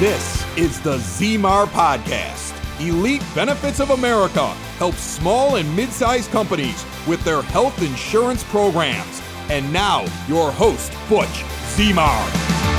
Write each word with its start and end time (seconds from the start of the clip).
This 0.00 0.46
is 0.56 0.80
the 0.80 0.96
ZMAR 0.96 1.66
Podcast. 1.66 2.56
Elite 2.80 3.22
Benefits 3.34 3.80
of 3.80 3.90
America 3.90 4.46
helps 4.78 5.02
small 5.02 5.56
and 5.56 5.76
mid 5.76 5.90
sized 5.90 6.30
companies 6.30 6.86
with 7.06 7.22
their 7.22 7.42
health 7.42 7.82
insurance 7.82 8.42
programs. 8.44 9.20
And 9.50 9.70
now, 9.70 10.06
your 10.26 10.52
host, 10.52 10.90
Butch 11.06 11.44
ZMAR. 11.76 12.69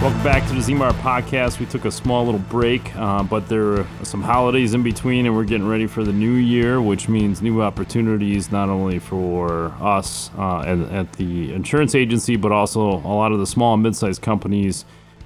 Welcome 0.00 0.22
back 0.22 0.46
to 0.46 0.54
the 0.54 0.60
ZMAR 0.60 0.92
podcast. 0.92 1.58
We 1.58 1.66
took 1.66 1.84
a 1.84 1.90
small 1.90 2.24
little 2.24 2.38
break, 2.38 2.94
uh, 2.94 3.24
but 3.24 3.48
there 3.48 3.80
are 3.80 3.86
some 4.04 4.22
holidays 4.22 4.72
in 4.72 4.84
between, 4.84 5.26
and 5.26 5.34
we're 5.34 5.42
getting 5.42 5.66
ready 5.66 5.88
for 5.88 6.04
the 6.04 6.12
new 6.12 6.34
year, 6.34 6.80
which 6.80 7.08
means 7.08 7.42
new 7.42 7.60
opportunities 7.62 8.52
not 8.52 8.68
only 8.68 9.00
for 9.00 9.74
us 9.80 10.30
uh, 10.38 10.60
at, 10.60 10.78
at, 10.92 11.12
the 11.14 11.52
insurance 11.52 11.96
agency, 11.96 12.36
but 12.36 12.52
also 12.52 12.80
a 12.80 13.12
lot 13.12 13.32
of 13.32 13.40
the 13.40 13.46
small 13.46 13.74
and 13.74 13.82
mid 13.82 13.96
sized 13.96 14.22
companies 14.22 14.84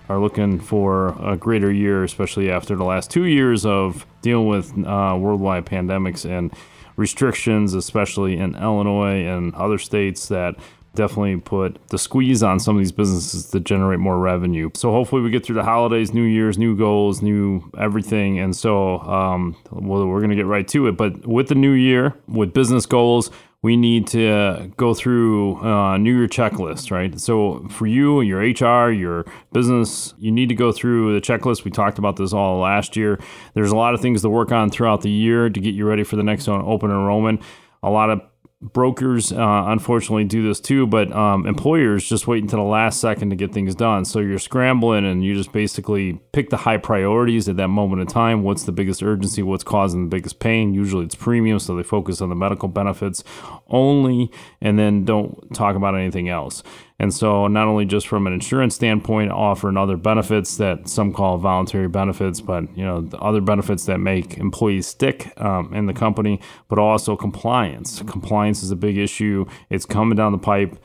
are 0.09 0.19
looking 0.19 0.59
for 0.59 1.09
a 1.23 1.37
greater 1.37 1.71
year, 1.71 2.03
especially 2.03 2.51
after 2.51 2.75
the 2.75 2.85
last 2.85 3.11
two 3.11 3.25
years 3.25 3.67
of 3.67 4.07
dealing 4.23 4.49
with 4.49 4.73
uh, 4.87 5.15
worldwide 5.21 5.67
pandemics 5.67 6.25
and 6.25 6.51
restrictions, 6.97 7.75
especially 7.75 8.39
in 8.39 8.55
Illinois 8.55 9.23
and 9.23 9.55
other 9.55 9.77
states 9.77 10.29
that 10.29 10.57
definitely 10.95 11.37
put 11.37 11.79
the 11.89 11.99
squeeze 11.99 12.43
on 12.43 12.61
some 12.61 12.77
of 12.77 12.81
these 12.81 12.93
businesses 12.93 13.51
to 13.51 13.61
generate 13.61 13.99
more 13.99 14.19
revenue. 14.19 14.71
So 14.75 14.91
hopefully 14.91 15.23
we 15.23 15.31
get 15.31 15.45
through 15.45 15.57
the 15.57 15.65
holidays, 15.65 16.13
New 16.13 16.25
Year's, 16.25 16.59
new 16.59 16.77
goals, 16.77 17.23
new 17.23 17.63
everything, 17.79 18.39
and 18.39 18.55
so 18.55 18.99
um, 19.01 19.57
well, 19.71 20.07
we're 20.07 20.21
going 20.21 20.31
to 20.31 20.37
get 20.37 20.47
right 20.47 20.67
to 20.69 20.87
it. 20.89 20.97
But 20.97 21.27
with 21.27 21.49
the 21.49 21.55
new 21.55 21.73
year, 21.73 22.15
with 22.29 22.53
business 22.53 22.87
goals, 22.87 23.31
we 23.63 23.77
need 23.77 24.09
to 24.09 24.73
go 24.77 24.93
through 24.93 25.57
a 25.59 25.93
uh, 25.93 25.97
New 25.97 26.19
Year 26.19 26.27
checklist, 26.27 26.91
right? 26.91 27.19
So 27.21 27.67
for 27.69 27.87
you, 27.87 28.21
your 28.21 28.41
HR, 28.41 28.91
your 28.91 29.25
business, 29.53 30.15
you 30.19 30.33
need 30.33 30.49
to 30.49 30.55
go 30.57 30.73
through 30.73 31.15
the 31.15 31.21
checklist. 31.21 31.65
We 31.65 31.71
talked 31.71 31.99
about 31.99 32.17
this 32.17 32.33
all 32.33 32.59
last 32.59 32.97
year. 32.97 33.21
There's 33.55 33.71
a 33.71 33.77
lot 33.77 33.95
of 33.95 34.01
things 34.01 34.23
to 34.23 34.29
work 34.29 34.51
on 34.51 34.71
throughout 34.71 35.03
the 35.03 35.11
year 35.11 35.49
to 35.49 35.61
get 35.61 35.75
you 35.75 35.87
ready 35.87 36.03
for 36.03 36.17
the 36.17 36.25
next 36.25 36.49
open 36.49 36.91
enrollment. 36.91 37.41
A 37.85 37.91
lot 37.91 38.11
of 38.11 38.21
brokers 38.63 39.33
uh, 39.33 39.65
unfortunately 39.67 40.25
do 40.25 40.47
this 40.47 40.61
too 40.61 40.87
but 40.87 41.13
um, 41.13 41.47
employers 41.47 42.09
just 42.09 42.29
wait 42.29 42.43
until 42.43 42.61
the 42.61 42.65
last 42.65 43.01
second 43.01 43.31
to 43.31 43.37
get 43.37 43.53
things 43.53 43.75
done. 43.75 44.05
So 44.05 44.21
you're 44.21 44.39
scrambling 44.39 45.05
and 45.05 45.25
you 45.25 45.35
just 45.35 45.53
basically 45.53 46.21
pick 46.33 46.51
the 46.51 46.59
high 46.59 46.77
priorities 46.77 47.49
at 47.49 47.57
that 47.57 47.69
moment 47.69 48.03
in 48.03 48.07
time. 48.07 48.43
What's 48.43 48.65
the 48.65 48.73
biggest 48.73 49.03
urgency? 49.03 49.43
What's 49.43 49.65
causing 49.65 50.05
the 50.05 50.17
biggest 50.17 50.39
pain? 50.39 50.75
Usually 50.75 51.05
it's 51.05 51.15
premium 51.15 51.59
so 51.59 51.75
they 51.77 51.83
focus 51.83 52.21
on 52.21 52.29
the 52.29 52.35
medical 52.35 52.69
benefits 52.69 53.25
only 53.69 54.31
and 54.61 54.79
then 54.79 55.05
don't 55.05 55.53
talk 55.55 55.75
about 55.75 55.97
anything 55.97 56.29
else 56.29 56.63
and 57.03 57.13
so, 57.13 57.49
not 57.49 57.67
only 57.67 57.85
just 57.85 58.07
from 58.07 58.29
an 58.29 58.33
insurance 58.33 58.77
standpoint, 58.77 59.33
offering 59.33 59.77
other 59.77 59.97
benefits 59.97 60.57
that 60.59 60.89
some 60.89 61.13
call 61.13 61.37
voluntary 61.37 61.89
benefits, 61.89 62.41
but 62.41 62.65
you 62.79 62.85
know 62.85 63.01
the 63.01 63.19
other 63.19 63.41
benefits 63.41 63.87
that 63.87 63.99
make 63.99 64.39
employees 64.39 64.87
stick 64.87 65.33
um, 65.41 65.75
in 65.75 65.87
the 65.87 65.93
company, 65.93 66.41
but 66.69 66.79
also 66.79 67.17
compliance. 67.17 68.01
Compliance 68.03 68.63
is 68.63 68.71
a 68.71 68.77
big 68.77 68.99
issue. 68.99 69.45
It's 69.69 69.85
coming 69.85 70.17
down 70.17 70.31
the 70.31 70.39
pipe 70.39 70.81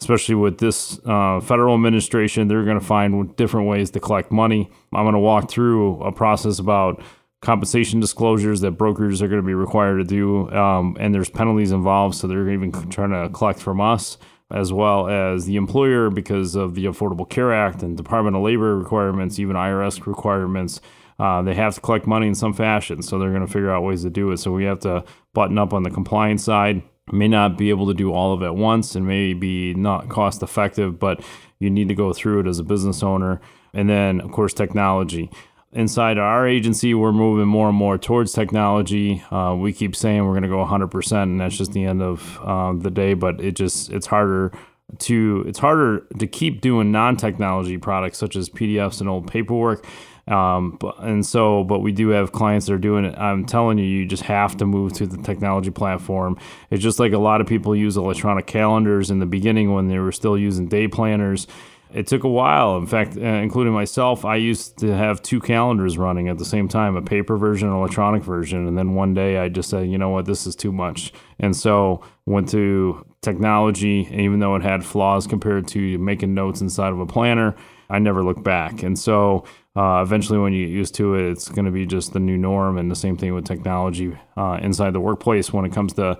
especially 0.00 0.34
with 0.34 0.58
this 0.58 0.98
uh, 1.06 1.40
federal 1.40 1.74
administration, 1.74 2.46
they're 2.46 2.64
going 2.64 2.78
to 2.78 2.84
find 2.84 3.34
different 3.36 3.66
ways 3.66 3.90
to 3.92 4.00
collect 4.00 4.30
money. 4.30 4.68
I'm 4.92 5.04
going 5.04 5.14
to 5.14 5.20
walk 5.20 5.48
through 5.48 6.02
a 6.02 6.12
process 6.12 6.58
about 6.58 7.00
compensation 7.40 8.00
disclosures 8.00 8.60
that 8.60 8.72
brokers 8.72 9.22
are 9.22 9.28
going 9.28 9.40
to 9.40 9.46
be 9.46 9.54
required 9.54 9.98
to 9.98 10.04
do, 10.04 10.50
um, 10.50 10.96
and 11.00 11.14
there's 11.14 11.30
penalties 11.30 11.72
involved, 11.72 12.16
so 12.16 12.26
they're 12.26 12.50
even 12.50 12.70
trying 12.90 13.12
to 13.12 13.30
collect 13.32 13.60
from 13.60 13.80
us 13.80 14.18
as 14.54 14.72
well 14.72 15.08
as 15.08 15.46
the 15.46 15.56
employer 15.56 16.10
because 16.10 16.54
of 16.54 16.76
the 16.76 16.84
Affordable 16.84 17.28
Care 17.28 17.52
Act 17.52 17.82
and 17.82 17.96
Department 17.96 18.36
of 18.36 18.42
Labor 18.42 18.78
requirements, 18.78 19.40
even 19.40 19.56
IRS 19.56 20.06
requirements. 20.06 20.80
Uh, 21.18 21.42
they 21.42 21.54
have 21.54 21.74
to 21.74 21.80
collect 21.80 22.06
money 22.06 22.28
in 22.28 22.36
some 22.36 22.54
fashion, 22.54 23.02
so 23.02 23.18
they're 23.18 23.30
going 23.30 23.44
to 23.44 23.52
figure 23.52 23.72
out 23.72 23.82
ways 23.82 24.02
to 24.02 24.10
do 24.10 24.30
it. 24.30 24.36
So 24.38 24.52
we 24.52 24.64
have 24.64 24.78
to 24.80 25.04
button 25.32 25.58
up 25.58 25.72
on 25.72 25.82
the 25.82 25.90
compliance 25.90 26.44
side. 26.44 26.82
May 27.10 27.26
not 27.26 27.58
be 27.58 27.70
able 27.70 27.88
to 27.88 27.94
do 27.94 28.12
all 28.12 28.32
of 28.32 28.42
it 28.42 28.46
at 28.46 28.54
once 28.54 28.94
and 28.94 29.06
may 29.06 29.34
be 29.34 29.74
not 29.74 30.08
cost 30.08 30.40
effective, 30.40 31.00
but 31.00 31.20
you 31.58 31.68
need 31.68 31.88
to 31.88 31.94
go 31.96 32.12
through 32.12 32.40
it 32.40 32.46
as 32.46 32.60
a 32.60 32.64
business 32.64 33.02
owner. 33.02 33.40
And 33.72 33.90
then, 33.90 34.20
of 34.20 34.30
course, 34.30 34.54
technology 34.54 35.30
inside 35.74 36.18
our 36.18 36.46
agency, 36.46 36.94
we're 36.94 37.12
moving 37.12 37.46
more 37.46 37.68
and 37.68 37.76
more 37.76 37.98
towards 37.98 38.32
technology. 38.32 39.22
Uh, 39.30 39.54
we 39.58 39.72
keep 39.72 39.94
saying 39.94 40.24
we're 40.24 40.32
going 40.32 40.42
to 40.42 40.48
go 40.48 40.64
100%, 40.64 41.22
and 41.22 41.40
that's 41.40 41.56
just 41.56 41.72
the 41.72 41.84
end 41.84 42.02
of 42.02 42.38
uh, 42.42 42.72
the 42.72 42.90
day. 42.90 43.14
But 43.14 43.40
it 43.40 43.52
just 43.52 43.90
it's 43.90 44.06
harder 44.06 44.52
to 45.00 45.44
it's 45.46 45.58
harder 45.58 46.06
to 46.18 46.26
keep 46.26 46.60
doing 46.60 46.92
non-technology 46.92 47.78
products 47.78 48.18
such 48.18 48.36
as 48.36 48.48
PDFs 48.48 49.00
and 49.00 49.08
old 49.08 49.30
paperwork. 49.30 49.86
Um, 50.26 50.78
but, 50.80 50.98
and 51.00 51.24
so, 51.24 51.64
but 51.64 51.80
we 51.80 51.92
do 51.92 52.08
have 52.08 52.32
clients 52.32 52.66
that 52.66 52.72
are 52.72 52.78
doing 52.78 53.04
it. 53.04 53.14
I'm 53.18 53.44
telling 53.44 53.76
you, 53.76 53.84
you 53.84 54.06
just 54.06 54.22
have 54.22 54.56
to 54.56 54.64
move 54.64 54.94
to 54.94 55.06
the 55.06 55.18
technology 55.18 55.70
platform. 55.70 56.38
It's 56.70 56.82
just 56.82 56.98
like 56.98 57.12
a 57.12 57.18
lot 57.18 57.42
of 57.42 57.46
people 57.46 57.76
use 57.76 57.98
electronic 57.98 58.46
calendars 58.46 59.10
in 59.10 59.18
the 59.18 59.26
beginning 59.26 59.74
when 59.74 59.88
they 59.88 59.98
were 59.98 60.12
still 60.12 60.38
using 60.38 60.66
day 60.66 60.88
planners 60.88 61.46
it 61.94 62.08
took 62.08 62.24
a 62.24 62.28
while. 62.28 62.76
In 62.76 62.86
fact, 62.86 63.16
uh, 63.16 63.20
including 63.20 63.72
myself, 63.72 64.24
I 64.24 64.36
used 64.36 64.78
to 64.78 64.88
have 64.94 65.22
two 65.22 65.40
calendars 65.40 65.96
running 65.96 66.28
at 66.28 66.38
the 66.38 66.44
same 66.44 66.66
time 66.66 66.96
a 66.96 67.02
paper 67.02 67.36
version 67.36 67.68
and 67.68 67.76
electronic 67.76 68.24
version. 68.24 68.66
And 68.66 68.76
then 68.76 68.94
one 68.94 69.14
day 69.14 69.38
I 69.38 69.48
just 69.48 69.70
said, 69.70 69.88
you 69.88 69.96
know 69.96 70.08
what, 70.08 70.26
this 70.26 70.46
is 70.46 70.56
too 70.56 70.72
much. 70.72 71.12
And 71.38 71.56
so 71.56 72.02
went 72.26 72.48
to 72.50 73.06
technology, 73.22 74.08
even 74.10 74.40
though 74.40 74.56
it 74.56 74.62
had 74.62 74.84
flaws 74.84 75.26
compared 75.28 75.68
to 75.68 75.98
making 75.98 76.34
notes 76.34 76.60
inside 76.60 76.92
of 76.92 76.98
a 76.98 77.06
planner, 77.06 77.54
I 77.88 78.00
never 78.00 78.24
looked 78.24 78.42
back. 78.42 78.82
And 78.82 78.98
so 78.98 79.44
uh, 79.76 80.02
eventually, 80.02 80.38
when 80.38 80.52
you 80.52 80.66
get 80.66 80.72
used 80.72 80.94
to 80.96 81.14
it, 81.14 81.30
it's 81.30 81.48
going 81.48 81.64
to 81.64 81.70
be 81.70 81.86
just 81.86 82.12
the 82.12 82.20
new 82.20 82.36
norm. 82.36 82.76
And 82.76 82.90
the 82.90 82.96
same 82.96 83.16
thing 83.16 83.34
with 83.34 83.44
technology 83.44 84.16
uh, 84.36 84.58
inside 84.60 84.94
the 84.94 85.00
workplace 85.00 85.52
when 85.52 85.64
it 85.64 85.72
comes 85.72 85.92
to 85.94 86.16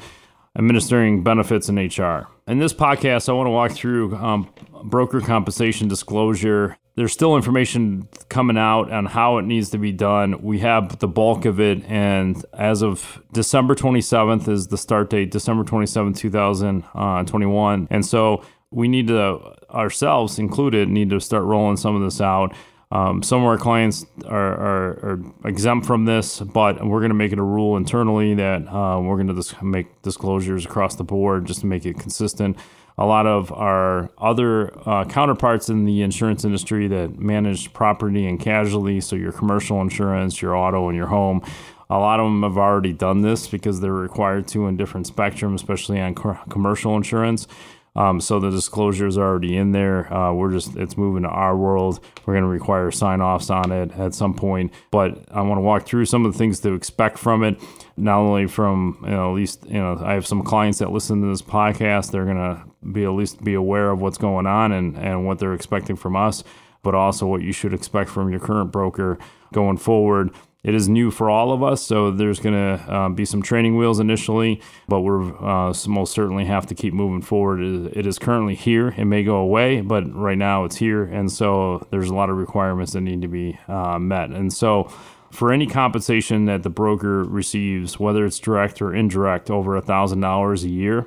administering 0.57 1.23
benefits 1.23 1.69
in 1.69 1.77
HR. 1.77 2.29
In 2.47 2.59
this 2.59 2.73
podcast, 2.73 3.29
I 3.29 3.33
want 3.33 3.47
to 3.47 3.51
walk 3.51 3.73
through 3.73 4.15
um, 4.17 4.49
broker 4.85 5.21
compensation 5.21 5.89
disclosure. 5.89 6.77
There's 6.97 7.13
still 7.13 7.35
information 7.35 8.09
coming 8.29 8.57
out 8.57 8.93
on 8.93 9.07
how 9.07 9.39
it 9.39 9.43
needs 9.43 9.71
to 9.71 9.79
be 9.79 9.91
done. 9.91 10.43
We 10.43 10.61
have 10.61 11.01
the 11.01 11.09
bulk 11.09 11.45
of 11.45 11.59
it, 11.59 11.83
and 11.87 12.45
as 12.53 12.83
of 12.83 13.21
December 13.33 13.75
27th 13.75 14.47
is 14.47 14.69
the 14.69 14.79
start 14.79 15.11
date, 15.11 15.33
December 15.33 15.65
27th, 15.65 16.17
2021. 16.17 17.89
And 17.91 18.07
so 18.07 18.45
we 18.71 18.87
need 18.87 19.09
to, 19.09 19.39
ourselves 19.71 20.39
included, 20.39 20.89
need 20.89 21.11
to 21.11 21.21
start 21.21 21.45
rolling 21.45 21.77
some 21.77 21.97
of 21.97 22.03
this 22.03 22.21
out. 22.21 22.55
Um, 22.95 23.25
some 23.25 23.41
of 23.41 23.47
our 23.49 23.59
clients 23.59 24.07
are, 24.25 24.55
are, 24.55 24.87
are, 25.03 25.21
exempt 25.45 25.85
from 25.85 26.05
this, 26.05 26.39
but 26.39 26.87
we're 26.87 27.01
going 27.01 27.11
to 27.11 27.17
make 27.17 27.33
it 27.33 27.41
a 27.41 27.43
rule 27.43 27.77
internally 27.77 28.35
that 28.35 28.69
uh, 28.69 29.01
we're 29.01 29.17
going 29.17 29.27
to 29.27 29.35
dis- 29.35 29.61
make 29.61 30.01
disclosures 30.03 30.65
across 30.65 30.95
the 30.95 31.03
board 31.03 31.45
just 31.45 31.61
to 31.61 31.67
make 31.67 31.85
it 31.85 31.99
consistent. 31.99 32.57
A 32.97 33.05
lot 33.05 33.27
of 33.27 33.51
our 33.53 34.13
other 34.17 34.73
uh, 34.89 35.05
counterparts 35.07 35.69
in 35.69 35.85
the 35.87 36.03
insurance 36.03 36.45
industry 36.45 36.87
that 36.87 37.19
manage 37.19 37.73
property 37.73 38.29
and 38.29 38.39
casualty, 38.39 39.01
so 39.01 39.17
your 39.17 39.33
commercial 39.33 39.81
insurance, 39.81 40.41
your 40.41 40.57
auto, 40.57 40.89
and 40.89 40.97
your 40.97 41.09
home, 41.09 41.45
a 41.91 41.99
lot 41.99 42.21
of 42.21 42.27
them 42.27 42.45
have 42.45 42.57
already 42.57 42.93
done 42.93 43.23
this 43.23 43.49
because 43.49 43.81
they're 43.81 43.93
required 43.93 44.47
to 44.49 44.69
in 44.69 44.77
different 44.77 45.09
spectrum, 45.09 45.57
especially 45.57 46.01
on 46.01 46.15
co- 46.15 46.39
commercial 46.49 46.97
insurance. 46.97 47.49
Um, 47.97 48.21
so 48.21 48.41
the 48.41 48.51
disclosure 48.51 49.07
is 49.07 49.17
already 49.17 49.57
in 49.57 49.73
there. 49.73 50.13
Uh, 50.13 50.33
we're 50.33 50.51
just 50.51 50.77
it's 50.77 50.97
moving 50.97 51.23
to 51.23 51.29
our 51.29 51.57
world. 51.57 52.01
We're 52.27 52.35
going 52.35 52.45
to 52.45 52.49
require 52.49 52.91
sign 52.91 53.21
offs 53.21 53.51
on 53.51 53.71
it 53.71 53.93
at 53.93 54.15
some 54.15 54.35
point. 54.35 54.73
But 54.91 55.25
I 55.31 55.43
want 55.43 55.59
to 55.59 55.63
walk 55.63 55.87
through 55.87 56.07
some 56.07 56.27
of 56.27 56.33
the 56.33 56.39
things 56.39 56.61
to 56.61 56.75
expect 56.75 57.19
from 57.19 57.45
it. 57.45 57.61
Not 57.97 58.19
only 58.19 58.49
from 58.49 58.99
you 59.05 59.11
know 59.11 59.31
at 59.31 59.37
least 59.37 59.65
you 59.67 59.79
know 59.79 60.01
I 60.03 60.15
have 60.15 60.27
some 60.27 60.43
clients 60.43 60.81
that 60.81 60.91
listen 60.91 61.21
to 61.21 61.29
this 61.29 61.43
podcast. 61.43 62.11
They're 62.11 62.25
going 62.25 62.37
to 62.37 62.65
be 62.93 63.05
at 63.05 63.11
least 63.11 63.45
be 63.45 63.55
aware 63.55 63.91
of 63.91 64.01
what's 64.01 64.19
going 64.19 64.47
on 64.47 64.73
and 64.73 64.97
and 64.97 65.27
what 65.27 65.39
they're 65.39 65.55
expecting 65.55 65.95
from 65.95 66.17
us, 66.17 66.43
but 66.83 66.97
also 66.97 67.27
what 67.27 67.43
you 67.43 67.53
should 67.53 67.73
expect 67.73 68.11
from 68.11 68.29
your 68.29 68.41
current 68.41 68.73
broker 68.73 69.19
going 69.53 69.77
forward 69.77 70.31
it 70.65 70.75
is 70.75 70.89
new 70.89 71.11
for 71.11 71.29
all 71.29 71.53
of 71.53 71.63
us, 71.63 71.83
so 71.83 72.11
there's 72.11 72.41
going 72.41 72.55
to 72.55 72.93
uh, 72.93 73.09
be 73.11 73.27
some 73.27 73.43
training 73.43 73.77
wheels 73.77 74.01
initially, 74.01 74.63
but 74.89 75.01
we're 75.01 75.37
uh, 75.45 75.75
most 75.87 76.15
certainly 76.15 76.47
have 76.47 76.67
to 76.67 76.75
keep 76.75 76.95
moving 76.95 77.21
forward. 77.21 77.61
It 77.61 78.07
is 78.07 78.19
currently 78.19 78.55
here. 78.55 78.95
It 78.97 79.05
may 79.05 79.23
go 79.23 79.37
away, 79.37 79.83
but 79.83 80.11
right 80.15 80.39
now 80.39 80.65
it's 80.65 80.77
here, 80.77 81.05
and 81.05 81.31
so 81.31 81.87
there's 81.91 82.09
a 82.09 82.15
lot 82.15 82.31
of 82.31 82.39
requirements 82.39 82.95
that 82.95 83.03
need 83.03 83.21
to 83.21 83.29
be 83.29 83.59
uh, 83.69 83.99
met. 83.99 84.31
And 84.31 84.51
so, 84.51 84.85
for 85.31 85.53
any 85.53 85.67
compensation 85.67 86.47
that 86.47 86.63
the 86.63 86.71
broker 86.71 87.25
receives, 87.25 88.01
whether 88.01 88.25
it's 88.25 88.39
direct 88.39 88.81
or 88.81 88.95
indirect, 88.95 89.51
over 89.51 89.77
a 89.77 89.83
thousand 89.83 90.21
dollars 90.21 90.65
a 90.65 90.71
year, 90.71 91.07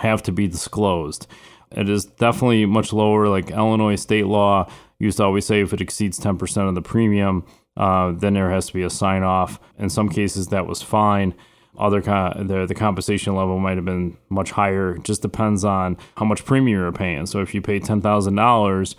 have 0.00 0.22
to 0.24 0.32
be 0.32 0.46
disclosed. 0.46 1.26
It 1.72 1.88
is 1.88 2.04
definitely 2.04 2.66
much 2.66 2.92
lower. 2.92 3.28
Like 3.28 3.50
Illinois 3.50 3.96
state 3.96 4.26
law 4.26 4.70
used 4.98 5.16
to 5.18 5.24
always 5.24 5.46
say, 5.46 5.60
if 5.60 5.72
it 5.72 5.80
exceeds 5.80 6.18
10% 6.18 6.68
of 6.68 6.74
the 6.74 6.82
premium 6.82 7.44
uh, 7.78 8.12
then 8.12 8.34
there 8.34 8.50
has 8.50 8.66
to 8.66 8.74
be 8.74 8.82
a 8.82 8.90
sign 8.90 9.22
off. 9.22 9.58
In 9.78 9.88
some 9.88 10.10
cases, 10.10 10.48
that 10.48 10.66
was 10.66 10.82
fine. 10.82 11.34
Other 11.78 12.00
the 12.02 12.66
the 12.68 12.74
compensation 12.74 13.34
level 13.34 13.58
might 13.58 13.76
have 13.76 13.84
been 13.84 14.18
much 14.28 14.50
higher. 14.50 14.96
It 14.96 15.04
just 15.04 15.22
depends 15.22 15.64
on 15.64 15.96
how 16.16 16.26
much 16.26 16.44
premium 16.44 16.78
you're 16.78 16.92
paying. 16.92 17.24
So 17.26 17.40
if 17.40 17.54
you 17.54 17.62
pay 17.62 17.78
ten 17.78 18.00
thousand 18.02 18.34
dollars 18.34 18.96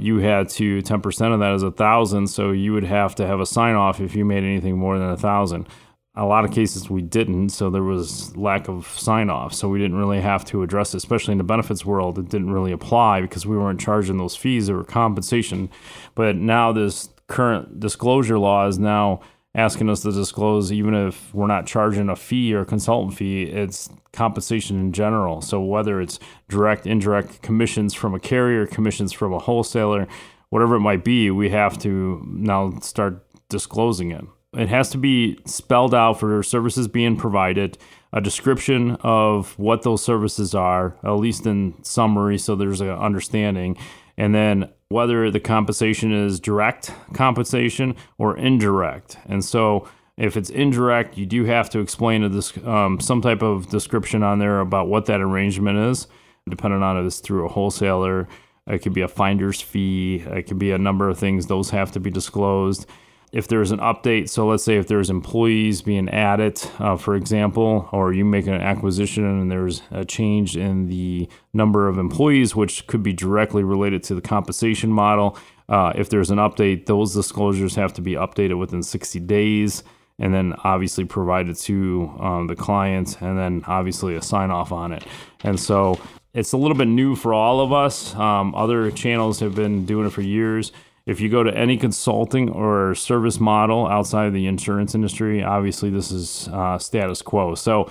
you 0.00 0.18
had 0.18 0.48
to 0.48 0.82
10% 0.82 1.34
of 1.34 1.40
that 1.40 1.54
is 1.54 1.62
a 1.62 1.70
thousand. 1.70 2.28
So 2.28 2.50
you 2.50 2.72
would 2.72 2.84
have 2.84 3.14
to 3.16 3.26
have 3.26 3.40
a 3.40 3.46
sign 3.46 3.74
off 3.74 4.00
if 4.00 4.14
you 4.14 4.24
made 4.24 4.44
anything 4.44 4.76
more 4.78 4.98
than 4.98 5.10
a 5.10 5.16
thousand. 5.16 5.68
A 6.16 6.24
lot 6.24 6.44
of 6.44 6.50
cases 6.50 6.90
we 6.90 7.02
didn't, 7.02 7.50
so 7.50 7.70
there 7.70 7.84
was 7.84 8.36
lack 8.36 8.68
of 8.68 8.86
sign 8.86 9.30
off. 9.30 9.54
So 9.54 9.68
we 9.68 9.78
didn't 9.78 9.96
really 9.96 10.20
have 10.20 10.44
to 10.46 10.62
address 10.62 10.92
it, 10.92 10.96
especially 10.96 11.32
in 11.32 11.38
the 11.38 11.44
benefits 11.44 11.86
world. 11.86 12.18
It 12.18 12.28
didn't 12.28 12.50
really 12.50 12.72
apply 12.72 13.20
because 13.20 13.46
we 13.46 13.56
weren't 13.56 13.80
charging 13.80 14.18
those 14.18 14.34
fees 14.34 14.68
or 14.68 14.82
compensation. 14.82 15.70
But 16.16 16.36
now 16.36 16.72
this 16.72 17.10
current 17.30 17.80
disclosure 17.80 18.38
law 18.38 18.66
is 18.66 18.78
now 18.78 19.20
asking 19.54 19.88
us 19.88 20.02
to 20.02 20.12
disclose, 20.12 20.70
even 20.70 20.94
if 20.94 21.34
we're 21.34 21.46
not 21.46 21.66
charging 21.66 22.08
a 22.08 22.16
fee 22.16 22.54
or 22.54 22.60
a 22.60 22.66
consultant 22.66 23.14
fee, 23.14 23.44
it's 23.44 23.88
compensation 24.12 24.78
in 24.78 24.92
general. 24.92 25.40
So 25.40 25.60
whether 25.60 26.00
it's 26.00 26.18
direct, 26.48 26.86
indirect 26.86 27.42
commissions 27.42 27.94
from 27.94 28.14
a 28.14 28.20
carrier, 28.20 28.66
commissions 28.66 29.12
from 29.12 29.32
a 29.32 29.38
wholesaler, 29.38 30.06
whatever 30.50 30.76
it 30.76 30.80
might 30.80 31.04
be, 31.04 31.30
we 31.30 31.50
have 31.50 31.78
to 31.78 32.22
now 32.28 32.78
start 32.80 33.24
disclosing 33.48 34.10
it. 34.10 34.24
It 34.52 34.68
has 34.68 34.90
to 34.90 34.98
be 34.98 35.38
spelled 35.46 35.94
out 35.94 36.18
for 36.18 36.42
services 36.42 36.88
being 36.88 37.16
provided, 37.16 37.78
a 38.12 38.20
description 38.20 38.96
of 39.02 39.56
what 39.58 39.82
those 39.82 40.02
services 40.02 40.54
are, 40.54 40.96
at 41.04 41.12
least 41.12 41.46
in 41.46 41.74
summary, 41.84 42.38
so 42.38 42.56
there's 42.56 42.80
an 42.80 42.90
understanding, 42.90 43.76
and 44.20 44.34
then 44.34 44.68
whether 44.90 45.30
the 45.30 45.40
compensation 45.40 46.12
is 46.12 46.38
direct 46.38 46.92
compensation 47.14 47.96
or 48.18 48.36
indirect. 48.36 49.16
And 49.24 49.42
so 49.42 49.88
if 50.18 50.36
it's 50.36 50.50
indirect, 50.50 51.16
you 51.16 51.24
do 51.24 51.46
have 51.46 51.70
to 51.70 51.78
explain 51.78 52.30
this, 52.30 52.54
um, 52.66 53.00
some 53.00 53.22
type 53.22 53.42
of 53.42 53.70
description 53.70 54.22
on 54.22 54.38
there 54.38 54.60
about 54.60 54.88
what 54.88 55.06
that 55.06 55.22
arrangement 55.22 55.78
is, 55.78 56.06
depending 56.46 56.82
on 56.82 56.98
if 56.98 57.06
it's 57.06 57.20
through 57.20 57.46
a 57.46 57.48
wholesaler. 57.48 58.28
It 58.66 58.80
could 58.80 58.92
be 58.92 59.00
a 59.00 59.08
finder's 59.08 59.62
fee. 59.62 60.22
It 60.26 60.42
could 60.42 60.58
be 60.58 60.72
a 60.72 60.78
number 60.78 61.08
of 61.08 61.18
things. 61.18 61.46
Those 61.46 61.70
have 61.70 61.90
to 61.92 62.00
be 62.00 62.10
disclosed 62.10 62.86
if 63.32 63.46
there's 63.46 63.70
an 63.70 63.78
update, 63.78 64.28
so 64.28 64.46
let's 64.46 64.64
say 64.64 64.76
if 64.76 64.88
there's 64.88 65.08
employees 65.08 65.82
being 65.82 66.08
added, 66.08 66.60
uh, 66.80 66.96
for 66.96 67.14
example, 67.14 67.88
or 67.92 68.12
you 68.12 68.24
make 68.24 68.46
an 68.46 68.54
acquisition 68.54 69.24
and 69.24 69.50
there's 69.50 69.82
a 69.92 70.04
change 70.04 70.56
in 70.56 70.88
the 70.88 71.28
number 71.52 71.86
of 71.86 71.96
employees, 71.96 72.56
which 72.56 72.86
could 72.88 73.02
be 73.02 73.12
directly 73.12 73.62
related 73.62 74.02
to 74.02 74.14
the 74.16 74.20
compensation 74.20 74.90
model. 74.90 75.38
Uh, 75.68 75.92
if 75.94 76.10
there's 76.10 76.30
an 76.30 76.38
update, 76.38 76.86
those 76.86 77.14
disclosures 77.14 77.76
have 77.76 77.92
to 77.94 78.02
be 78.02 78.14
updated 78.14 78.58
within 78.58 78.82
60 78.82 79.20
days 79.20 79.84
and 80.18 80.34
then 80.34 80.52
obviously 80.64 81.04
provided 81.04 81.56
to 81.56 82.12
um, 82.18 82.46
the 82.48 82.56
client 82.56 83.16
and 83.20 83.38
then 83.38 83.62
obviously 83.68 84.16
a 84.16 84.22
sign 84.22 84.50
off 84.50 84.72
on 84.72 84.92
it. 84.92 85.04
And 85.44 85.58
so 85.58 86.00
it's 86.34 86.52
a 86.52 86.56
little 86.56 86.76
bit 86.76 86.88
new 86.88 87.14
for 87.14 87.32
all 87.32 87.60
of 87.60 87.72
us. 87.72 88.14
Um, 88.16 88.54
other 88.56 88.90
channels 88.90 89.38
have 89.38 89.54
been 89.54 89.86
doing 89.86 90.06
it 90.06 90.10
for 90.10 90.20
years 90.20 90.72
if 91.10 91.20
you 91.20 91.28
go 91.28 91.42
to 91.42 91.52
any 91.58 91.76
consulting 91.76 92.48
or 92.50 92.94
service 92.94 93.40
model 93.40 93.88
outside 93.88 94.26
of 94.26 94.32
the 94.32 94.46
insurance 94.46 94.94
industry, 94.94 95.42
obviously 95.42 95.90
this 95.90 96.12
is 96.12 96.48
uh, 96.52 96.78
status 96.78 97.20
quo. 97.20 97.56
So 97.56 97.90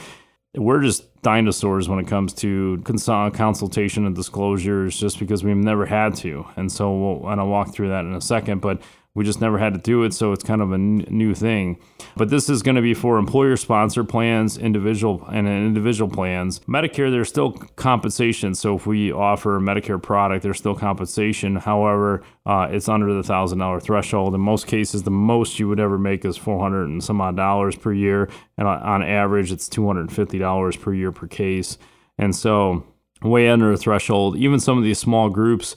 we're 0.56 0.82
just 0.82 1.22
dinosaurs 1.22 1.90
when 1.90 2.00
it 2.00 2.08
comes 2.08 2.32
to 2.36 2.82
consultation 2.86 4.06
and 4.06 4.16
disclosures 4.16 4.98
just 4.98 5.20
because 5.20 5.44
we've 5.44 5.58
never 5.58 5.86
had 5.86 6.16
to. 6.16 6.48
And 6.56 6.72
so, 6.72 6.96
we'll, 6.98 7.30
and 7.30 7.42
I'll 7.42 7.48
walk 7.48 7.74
through 7.74 7.90
that 7.90 8.06
in 8.06 8.14
a 8.14 8.22
second. 8.22 8.62
But 8.62 8.82
we 9.20 9.26
just 9.26 9.42
never 9.42 9.58
had 9.58 9.74
to 9.74 9.80
do 9.82 10.04
it, 10.06 10.14
so 10.14 10.32
it's 10.32 10.46
kind 10.46 10.62
of 10.62 10.72
a 10.72 10.76
n- 10.76 11.06
new 11.10 11.36
thing. 11.36 11.78
But 12.16 12.30
this 12.30 12.50
is 12.50 12.64
going 12.64 12.78
to 12.78 12.82
be 12.82 12.94
for 12.94 13.18
employer 13.18 13.58
sponsored 13.58 14.08
plans, 14.08 14.58
individual 14.58 15.26
and 15.28 15.46
individual 15.46 16.10
plans. 16.10 16.62
Medicare, 16.62 17.12
there's 17.12 17.28
still 17.28 17.52
compensation. 17.52 18.56
So 18.56 18.78
if 18.78 18.88
we 18.88 19.12
offer 19.12 19.58
a 19.58 19.60
Medicare 19.60 20.02
product, 20.02 20.42
there's 20.42 20.58
still 20.58 20.74
compensation. 20.74 21.58
However, 21.58 22.24
uh, 22.46 22.70
it's 22.72 22.88
under 22.88 23.14
the 23.14 23.22
thousand 23.22 23.58
dollar 23.58 23.82
threshold. 23.82 24.34
In 24.36 24.40
most 24.40 24.68
cases, 24.68 25.04
the 25.04 25.12
most 25.12 25.60
you 25.60 25.68
would 25.68 25.82
ever 25.82 25.98
make 25.98 26.24
is 26.24 26.38
four 26.38 26.58
hundred 26.58 26.86
and 26.86 27.04
some 27.04 27.20
odd 27.20 27.36
dollars 27.36 27.76
per 27.76 27.92
year, 27.92 28.30
and 28.58 28.70
on 28.70 29.04
average, 29.04 29.52
it's 29.52 29.68
two 29.68 29.86
hundred 29.86 30.02
and 30.08 30.14
fifty 30.14 30.40
dollars 30.40 30.78
per 30.78 30.94
year 30.94 31.12
per 31.12 31.28
case. 31.28 31.78
And 32.18 32.34
so, 32.34 32.86
way 33.22 33.50
under 33.50 33.70
the 33.70 33.78
threshold. 33.78 34.38
Even 34.38 34.62
some 34.62 34.78
of 34.78 34.86
these 34.86 34.98
small 34.98 35.30
groups 35.30 35.76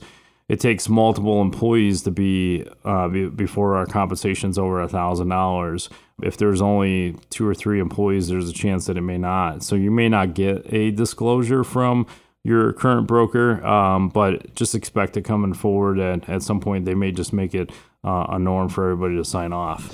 it 0.49 0.59
takes 0.59 0.89
multiple 0.89 1.41
employees 1.41 2.01
to 2.03 2.11
be, 2.11 2.65
uh, 2.83 3.07
be 3.07 3.27
before 3.29 3.75
our 3.75 3.85
compensation's 3.85 4.57
over 4.57 4.81
a 4.81 4.87
thousand 4.87 5.29
dollars. 5.29 5.89
If 6.21 6.37
there's 6.37 6.61
only 6.61 7.15
two 7.29 7.47
or 7.47 7.55
three 7.55 7.79
employees, 7.79 8.27
there's 8.27 8.49
a 8.49 8.53
chance 8.53 8.85
that 8.85 8.97
it 8.97 9.01
may 9.01 9.17
not. 9.17 9.63
So 9.63 9.75
you 9.75 9.89
may 9.91 10.09
not 10.09 10.33
get 10.35 10.71
a 10.71 10.91
disclosure 10.91 11.63
from 11.63 12.05
your 12.43 12.73
current 12.73 13.07
broker, 13.07 13.65
um, 13.65 14.09
but 14.09 14.53
just 14.53 14.75
expect 14.75 15.15
it 15.17 15.23
coming 15.23 15.53
forward. 15.53 15.97
And 15.97 16.27
at 16.29 16.43
some 16.43 16.59
point, 16.59 16.85
they 16.85 16.93
may 16.93 17.11
just 17.11 17.33
make 17.33 17.55
it 17.55 17.71
uh, 18.03 18.25
a 18.29 18.39
norm 18.39 18.69
for 18.69 18.83
everybody 18.83 19.15
to 19.15 19.23
sign 19.23 19.53
off. 19.53 19.93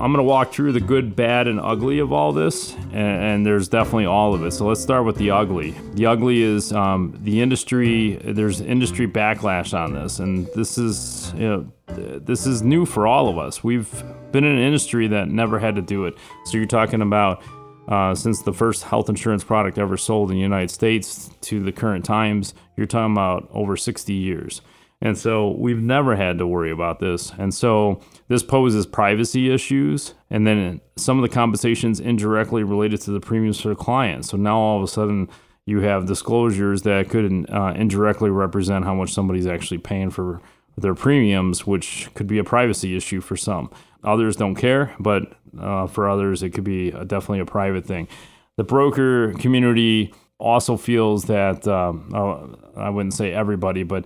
I'm 0.00 0.12
to 0.14 0.22
walk 0.22 0.52
through 0.52 0.72
the 0.72 0.80
good, 0.80 1.16
bad, 1.16 1.48
and 1.48 1.58
ugly 1.60 1.98
of 1.98 2.12
all 2.12 2.32
this, 2.32 2.74
and, 2.74 2.94
and, 2.94 3.46
there's 3.46 3.68
definitely 3.68 4.06
all 4.06 4.32
of 4.32 4.44
it. 4.44 4.52
So 4.52 4.66
let's 4.66 4.80
start 4.80 5.04
with 5.04 5.16
the 5.16 5.32
ugly. 5.32 5.74
The 5.94 6.06
ugly 6.06 6.42
is 6.42 6.72
um, 6.72 7.18
the 7.22 7.40
industry. 7.40 8.16
There's 8.24 8.60
industry 8.60 9.08
backlash 9.08 9.76
on 9.76 9.94
this, 9.94 10.20
and 10.20 10.46
this 10.54 10.78
is 10.78 11.32
you 11.34 11.48
know 11.48 11.72
this 11.88 12.46
is 12.46 12.62
new 12.62 12.86
for 12.86 13.06
all 13.08 13.28
of 13.28 13.38
us. 13.38 13.64
We've 13.64 13.90
been 14.30 14.44
in 14.44 14.52
an 14.52 14.62
industry 14.62 15.08
that 15.08 15.28
never 15.28 15.58
had 15.58 15.74
to 15.74 15.82
do 15.82 16.04
it. 16.04 16.14
So 16.44 16.58
you're 16.58 16.66
talking 16.66 17.02
about 17.02 17.42
uh, 17.88 18.14
since 18.14 18.42
the 18.42 18.52
first 18.52 18.84
health 18.84 19.08
insurance 19.08 19.42
product 19.42 19.78
ever 19.78 19.96
sold 19.96 20.30
in 20.30 20.36
the 20.36 20.42
United 20.42 20.70
States 20.70 21.30
to 21.40 21.62
the 21.62 21.72
current 21.72 22.04
times, 22.04 22.54
you're 22.76 22.86
talking 22.86 23.12
about 23.12 23.48
over 23.52 23.76
60 23.76 24.12
years. 24.12 24.60
And 25.00 25.16
so 25.16 25.50
we've 25.50 25.80
never 25.80 26.16
had 26.16 26.38
to 26.38 26.46
worry 26.46 26.72
about 26.72 26.98
this. 26.98 27.32
And 27.38 27.54
so 27.54 28.00
this 28.26 28.42
poses 28.42 28.84
privacy 28.84 29.52
issues. 29.52 30.14
And 30.28 30.46
then 30.46 30.80
some 30.96 31.18
of 31.18 31.22
the 31.22 31.32
compensations 31.32 32.00
indirectly 32.00 32.64
related 32.64 33.00
to 33.02 33.12
the 33.12 33.20
premiums 33.20 33.60
for 33.60 33.68
the 33.68 33.76
client. 33.76 34.24
So 34.24 34.36
now 34.36 34.58
all 34.58 34.76
of 34.76 34.82
a 34.82 34.88
sudden 34.88 35.28
you 35.66 35.80
have 35.80 36.06
disclosures 36.06 36.82
that 36.82 37.10
could 37.10 37.46
uh, 37.50 37.74
indirectly 37.76 38.30
represent 38.30 38.84
how 38.84 38.94
much 38.94 39.12
somebody's 39.12 39.46
actually 39.46 39.78
paying 39.78 40.10
for 40.10 40.40
their 40.76 40.94
premiums, 40.94 41.66
which 41.66 42.08
could 42.14 42.26
be 42.26 42.38
a 42.38 42.44
privacy 42.44 42.96
issue 42.96 43.20
for 43.20 43.36
some. 43.36 43.70
Others 44.02 44.36
don't 44.36 44.54
care, 44.54 44.94
but 44.98 45.32
uh, 45.60 45.86
for 45.86 46.08
others, 46.08 46.42
it 46.42 46.50
could 46.50 46.64
be 46.64 46.88
a, 46.90 47.04
definitely 47.04 47.40
a 47.40 47.44
private 47.44 47.84
thing. 47.84 48.08
The 48.56 48.64
broker 48.64 49.32
community 49.34 50.14
also 50.38 50.76
feels 50.76 51.24
that, 51.24 51.66
um, 51.66 52.10
uh, 52.14 52.80
I 52.80 52.90
wouldn't 52.90 53.14
say 53.14 53.32
everybody, 53.32 53.82
but 53.82 54.04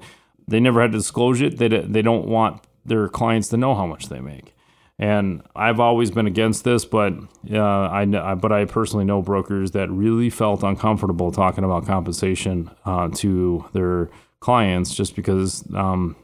they 0.49 0.61
never 0.61 0.81
had 0.81 0.93
to 0.93 0.99
disclose 0.99 1.41
it. 1.41 1.59
They, 1.59 1.69
they 1.69 2.03
don't 2.03 2.27
want 2.27 2.63
their 2.85 3.09
clients 3.09 3.49
to 3.49 3.57
know 3.57 3.75
how 3.75 3.87
much 3.87 4.09
they 4.09 4.21
make. 4.21 4.55
And 4.99 5.43
I've 5.57 5.81
always 5.81 6.11
been 6.11 6.27
against 6.27 6.65
this, 6.65 6.85
but 6.85 7.15
uh, 7.51 7.61
I, 7.61 8.35
but 8.35 8.53
I 8.53 8.67
personally 8.67 9.05
know 9.05 9.23
brokers 9.23 9.73
that 9.73 9.91
really 9.91 10.31
felt 10.31 10.63
uncomfortable 10.63 11.33
talking 11.33 11.65
about 11.65 11.87
compensation 11.87 12.71
uh, 12.85 13.09
to 13.17 13.65
their 13.73 14.11
clients 14.39 14.95
just 14.95 15.17
because 15.17 15.65
um, 15.75 16.17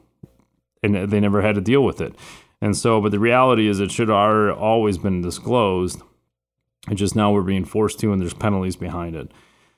and 0.83 1.11
they 1.11 1.21
never 1.21 1.43
had 1.43 1.55
to 1.55 1.61
deal 1.61 1.83
with 1.83 2.01
it. 2.01 2.15
And 2.61 2.77
so, 2.77 3.01
but 3.01 3.11
the 3.11 3.19
reality 3.19 3.69
is, 3.69 3.81
it 3.81 3.91
should 3.91 4.09
have 4.09 4.59
always 4.59 4.99
been 4.99 5.23
disclosed. 5.23 6.03
It's 6.89 6.99
just 6.99 7.17
now 7.17 7.33
we're 7.33 7.43
being 7.43 7.65
forced 7.65 8.01
to, 8.01 8.13
and 8.13 8.21
there's 8.21 8.35
penalties 8.35 8.77
behind 8.77 9.15
it. 9.15 9.31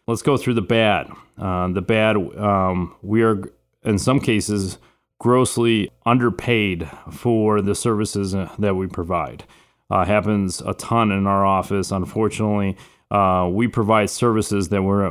Let's 0.07 0.23
go 0.23 0.37
through 0.37 0.55
the 0.55 0.63
bad. 0.63 1.11
Uh, 1.39 1.69
the 1.69 1.83
bad, 1.83 2.17
um, 2.17 2.97
we 3.03 3.23
are 3.23 3.51
in 3.85 3.99
some 3.99 4.21
cases 4.21 4.79
grossly 5.19 5.91
underpaid 6.07 6.89
for 7.11 7.61
the 7.61 7.75
services 7.75 8.35
uh, 8.35 8.51
that 8.59 8.75
we 8.75 8.87
provide. 8.87 9.45
Uh, 9.91 10.05
happens 10.05 10.61
a 10.63 10.73
ton 10.75 11.11
in 11.11 11.27
our 11.27 11.45
office. 11.45 11.91
Unfortunately, 11.91 12.77
uh, 13.11 13.49
we 13.51 13.67
provide 13.67 14.09
services 14.09 14.69
that 14.69 14.83
we're 14.83 15.11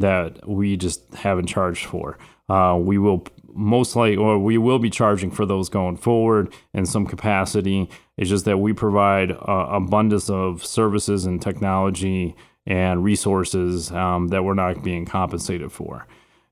that 0.00 0.46
we 0.46 0.76
just 0.76 1.14
haven't 1.14 1.46
charged 1.46 1.86
for. 1.86 2.18
Uh, 2.48 2.76
we 2.80 2.98
will 2.98 3.24
most 3.54 3.96
likely, 3.96 4.16
or 4.16 4.38
we 4.38 4.58
will 4.58 4.78
be 4.78 4.90
charging 4.90 5.30
for 5.30 5.46
those 5.46 5.68
going 5.68 5.96
forward 5.96 6.52
in 6.74 6.84
some 6.84 7.06
capacity. 7.06 7.88
It's 8.16 8.28
just 8.28 8.44
that 8.44 8.58
we 8.58 8.72
provide 8.72 9.32
uh, 9.32 9.68
abundance 9.70 10.28
of 10.28 10.64
services 10.64 11.24
and 11.24 11.40
technology 11.40 12.36
and 12.66 13.02
resources 13.02 13.90
um, 13.92 14.28
that 14.28 14.44
we're 14.44 14.54
not 14.54 14.82
being 14.82 15.06
compensated 15.06 15.72
for. 15.72 16.06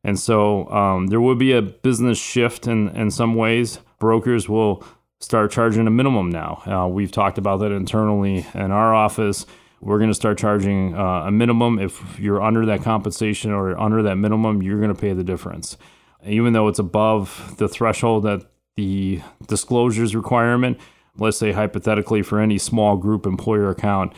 And 0.07 0.21
so 0.21 0.71
um, 0.71 1.09
there 1.09 1.21
will 1.21 1.35
be 1.35 1.51
a 1.51 1.61
business 1.61 2.17
shift 2.17 2.69
in, 2.69 2.91
in 2.91 3.11
some 3.11 3.35
ways. 3.35 3.81
Brokers 3.99 4.49
will 4.49 4.85
start 5.19 5.51
charging 5.51 5.89
a 5.89 5.91
minimum 5.91 6.31
now. 6.31 6.63
Uh, 6.65 6.87
we've 6.87 7.11
talked 7.11 7.39
about 7.39 7.57
that 7.57 7.73
internally 7.73 8.47
in 8.55 8.71
our 8.71 8.95
office. 8.95 9.47
We're 9.81 9.99
going 9.99 10.11
to 10.11 10.15
start 10.15 10.39
charging 10.39 10.95
uh, 10.95 11.25
a 11.27 11.33
minimum. 11.33 11.81
If 11.81 12.21
you're 12.21 12.41
under 12.41 12.65
that 12.67 12.83
compensation 12.83 13.51
or 13.51 13.77
under 13.81 14.01
that 14.05 14.15
minimum, 14.15 14.63
you're 14.63 14.79
going 14.79 14.95
to 14.95 15.01
pay 15.01 15.13
the 15.13 15.25
difference. 15.25 15.77
Even 16.25 16.53
though 16.53 16.69
it's 16.69 16.79
above 16.79 17.57
the 17.59 17.69
threshold 17.69 18.23
that 18.23 18.47
the 18.77 19.23
disclosures 19.49 20.15
requirement, 20.15 20.79
let's 21.19 21.37
say 21.37 21.51
hypothetically 21.51 22.23
for 22.23 22.39
any 22.39 22.59
small 22.59 22.97
group 22.97 23.27
employer 23.27 23.71
account, 23.71 24.13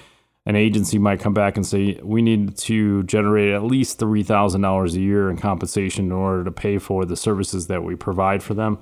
an 0.48 0.56
agency 0.56 0.98
might 0.98 1.20
come 1.20 1.34
back 1.34 1.56
and 1.58 1.66
say, 1.66 2.00
we 2.02 2.22
need 2.22 2.56
to 2.56 3.02
generate 3.02 3.52
at 3.52 3.64
least 3.64 4.00
$3,000 4.00 4.94
a 4.94 4.98
year 4.98 5.28
in 5.28 5.36
compensation 5.36 6.06
in 6.06 6.12
order 6.12 6.42
to 6.42 6.50
pay 6.50 6.78
for 6.78 7.04
the 7.04 7.16
services 7.16 7.66
that 7.66 7.84
we 7.84 7.94
provide 7.94 8.42
for 8.42 8.54
them. 8.54 8.78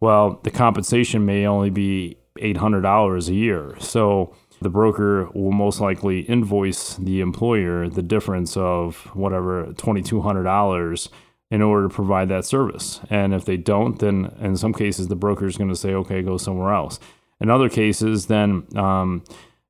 Well, 0.00 0.40
the 0.42 0.50
compensation 0.50 1.24
may 1.24 1.46
only 1.46 1.70
be 1.70 2.18
$800 2.40 3.28
a 3.28 3.32
year. 3.32 3.76
So 3.78 4.34
the 4.60 4.68
broker 4.68 5.30
will 5.34 5.52
most 5.52 5.80
likely 5.80 6.22
invoice 6.22 6.96
the 6.96 7.20
employer 7.20 7.88
the 7.88 8.02
difference 8.02 8.56
of 8.56 8.96
whatever 9.14 9.66
$2,200 9.66 11.08
in 11.48 11.62
order 11.62 11.86
to 11.86 11.94
provide 11.94 12.28
that 12.30 12.44
service. 12.44 12.98
And 13.08 13.32
if 13.32 13.44
they 13.44 13.56
don't, 13.56 14.00
then 14.00 14.34
in 14.40 14.56
some 14.56 14.74
cases, 14.74 15.06
the 15.06 15.14
broker 15.14 15.46
is 15.46 15.56
going 15.56 15.70
to 15.70 15.76
say, 15.76 15.94
okay, 15.94 16.22
go 16.22 16.38
somewhere 16.38 16.74
else. 16.74 16.98
In 17.40 17.50
other 17.50 17.68
cases, 17.68 18.26
then 18.26 18.66
um, 18.74 19.22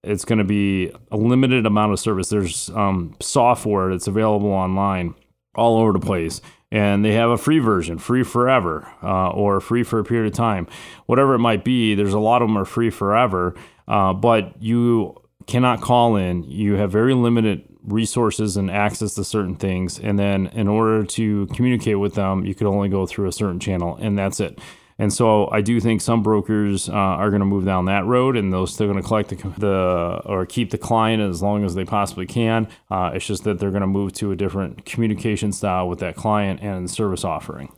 it's 0.05 0.25
going 0.25 0.39
to 0.39 0.45
be 0.45 0.93
a 1.11 1.17
limited 1.17 1.67
amount 1.67 1.93
of 1.93 2.01
service. 2.01 2.29
There's 2.29 2.71
um, 2.71 3.17
software 3.21 3.91
that's 3.91 4.07
available 4.07 4.51
online 4.51 5.15
all 5.55 5.79
over 5.79 5.93
the 5.93 6.01
place. 6.01 6.41
And 6.71 7.05
they 7.05 7.13
have 7.13 7.31
a 7.31 7.39
free 7.39 7.61
version, 7.61 7.99
free 7.99 8.25
forever, 8.25 8.89
uh, 9.01 9.31
or 9.31 9.61
free 9.61 9.85
for 9.85 10.01
a 10.01 10.05
period 10.05 10.33
of 10.33 10.37
time. 10.37 10.67
Whatever 11.07 11.35
it 11.35 11.39
might 11.39 11.65
be, 11.65 11.95
there's 11.95 12.15
a 12.15 12.19
lot 12.19 12.43
of 12.43 12.49
them 12.49 12.59
are 12.59 12.65
free 12.65 12.91
forever, 12.91 13.55
uh, 13.87 14.13
but 14.13 14.61
you 14.61 15.15
cannot 15.47 15.81
call 15.81 16.17
in. 16.17 16.43
You 16.43 16.75
have 16.75 16.91
very 16.91 17.15
limited 17.15 17.63
resources 17.85 18.57
and 18.57 18.71
access 18.71 19.15
to 19.15 19.25
certain 19.25 19.55
things. 19.55 20.01
And 20.01 20.19
then 20.19 20.49
in 20.49 20.67
order 20.67 21.05
to 21.05 21.47
communicate 21.49 22.01
with 22.01 22.15
them, 22.15 22.45
you 22.45 22.57
could 22.57 22.67
only 22.67 22.89
go 22.89 23.07
through 23.07 23.29
a 23.29 23.33
certain 23.33 23.61
channel, 23.61 23.97
and 24.01 24.19
that's 24.19 24.41
it. 24.41 24.59
And 24.99 25.13
so 25.13 25.51
I 25.51 25.61
do 25.61 25.81
think 25.81 26.01
some 26.01 26.23
brokers 26.23 26.89
uh, 26.89 26.93
are 26.93 27.31
going 27.31 27.41
to 27.41 27.47
move 27.47 27.65
down 27.65 27.87
that 27.87 28.05
road, 28.07 28.37
and 28.37 28.53
they're 28.53 28.67
still 28.67 28.87
going 28.87 29.01
to 29.01 29.07
collect 29.07 29.31
the, 29.31 29.37
the, 29.59 30.23
or 30.25 30.47
keep 30.47 30.71
the 30.71 30.79
client 30.79 31.21
as 31.21 31.43
long 31.43 31.65
as 31.65 31.75
they 31.75 31.85
possibly 31.85 32.27
can. 32.27 32.69
Uh, 32.91 33.11
it's 33.13 33.27
just 33.27 33.45
that 33.45 33.59
they're 33.59 33.71
going 33.71 33.81
to 33.81 33.87
move 33.87 34.13
to 34.15 34.31
a 34.31 34.37
different 34.37 34.85
communication 34.85 35.53
style 35.53 35.89
with 35.89 35.99
that 35.99 36.15
client 36.15 36.61
and 36.63 36.89
service 36.91 37.25
offering. 37.25 37.73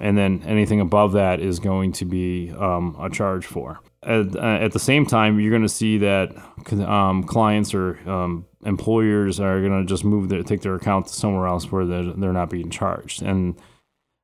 And 0.00 0.16
then 0.16 0.42
anything 0.46 0.80
above 0.80 1.12
that 1.12 1.40
is 1.40 1.58
going 1.58 1.92
to 1.92 2.04
be 2.04 2.52
um, 2.52 2.96
a 3.00 3.10
charge 3.10 3.46
for. 3.46 3.80
At, 4.02 4.34
uh, 4.34 4.40
at, 4.40 4.72
the 4.72 4.78
same 4.78 5.04
time, 5.04 5.38
you're 5.38 5.50
going 5.50 5.62
to 5.62 5.68
see 5.68 5.98
that 5.98 6.34
um, 6.72 7.22
clients 7.24 7.74
or 7.74 7.98
um, 8.08 8.46
employers 8.64 9.40
are 9.40 9.60
going 9.60 9.78
to 9.78 9.86
just 9.86 10.04
move 10.04 10.30
their 10.30 10.42
take 10.42 10.62
their 10.62 10.74
account 10.74 11.06
to 11.08 11.12
somewhere 11.12 11.46
else 11.46 11.70
where 11.70 11.84
they're, 11.84 12.12
they're 12.14 12.32
not 12.32 12.48
being 12.48 12.70
charged. 12.70 13.20
And 13.20 13.56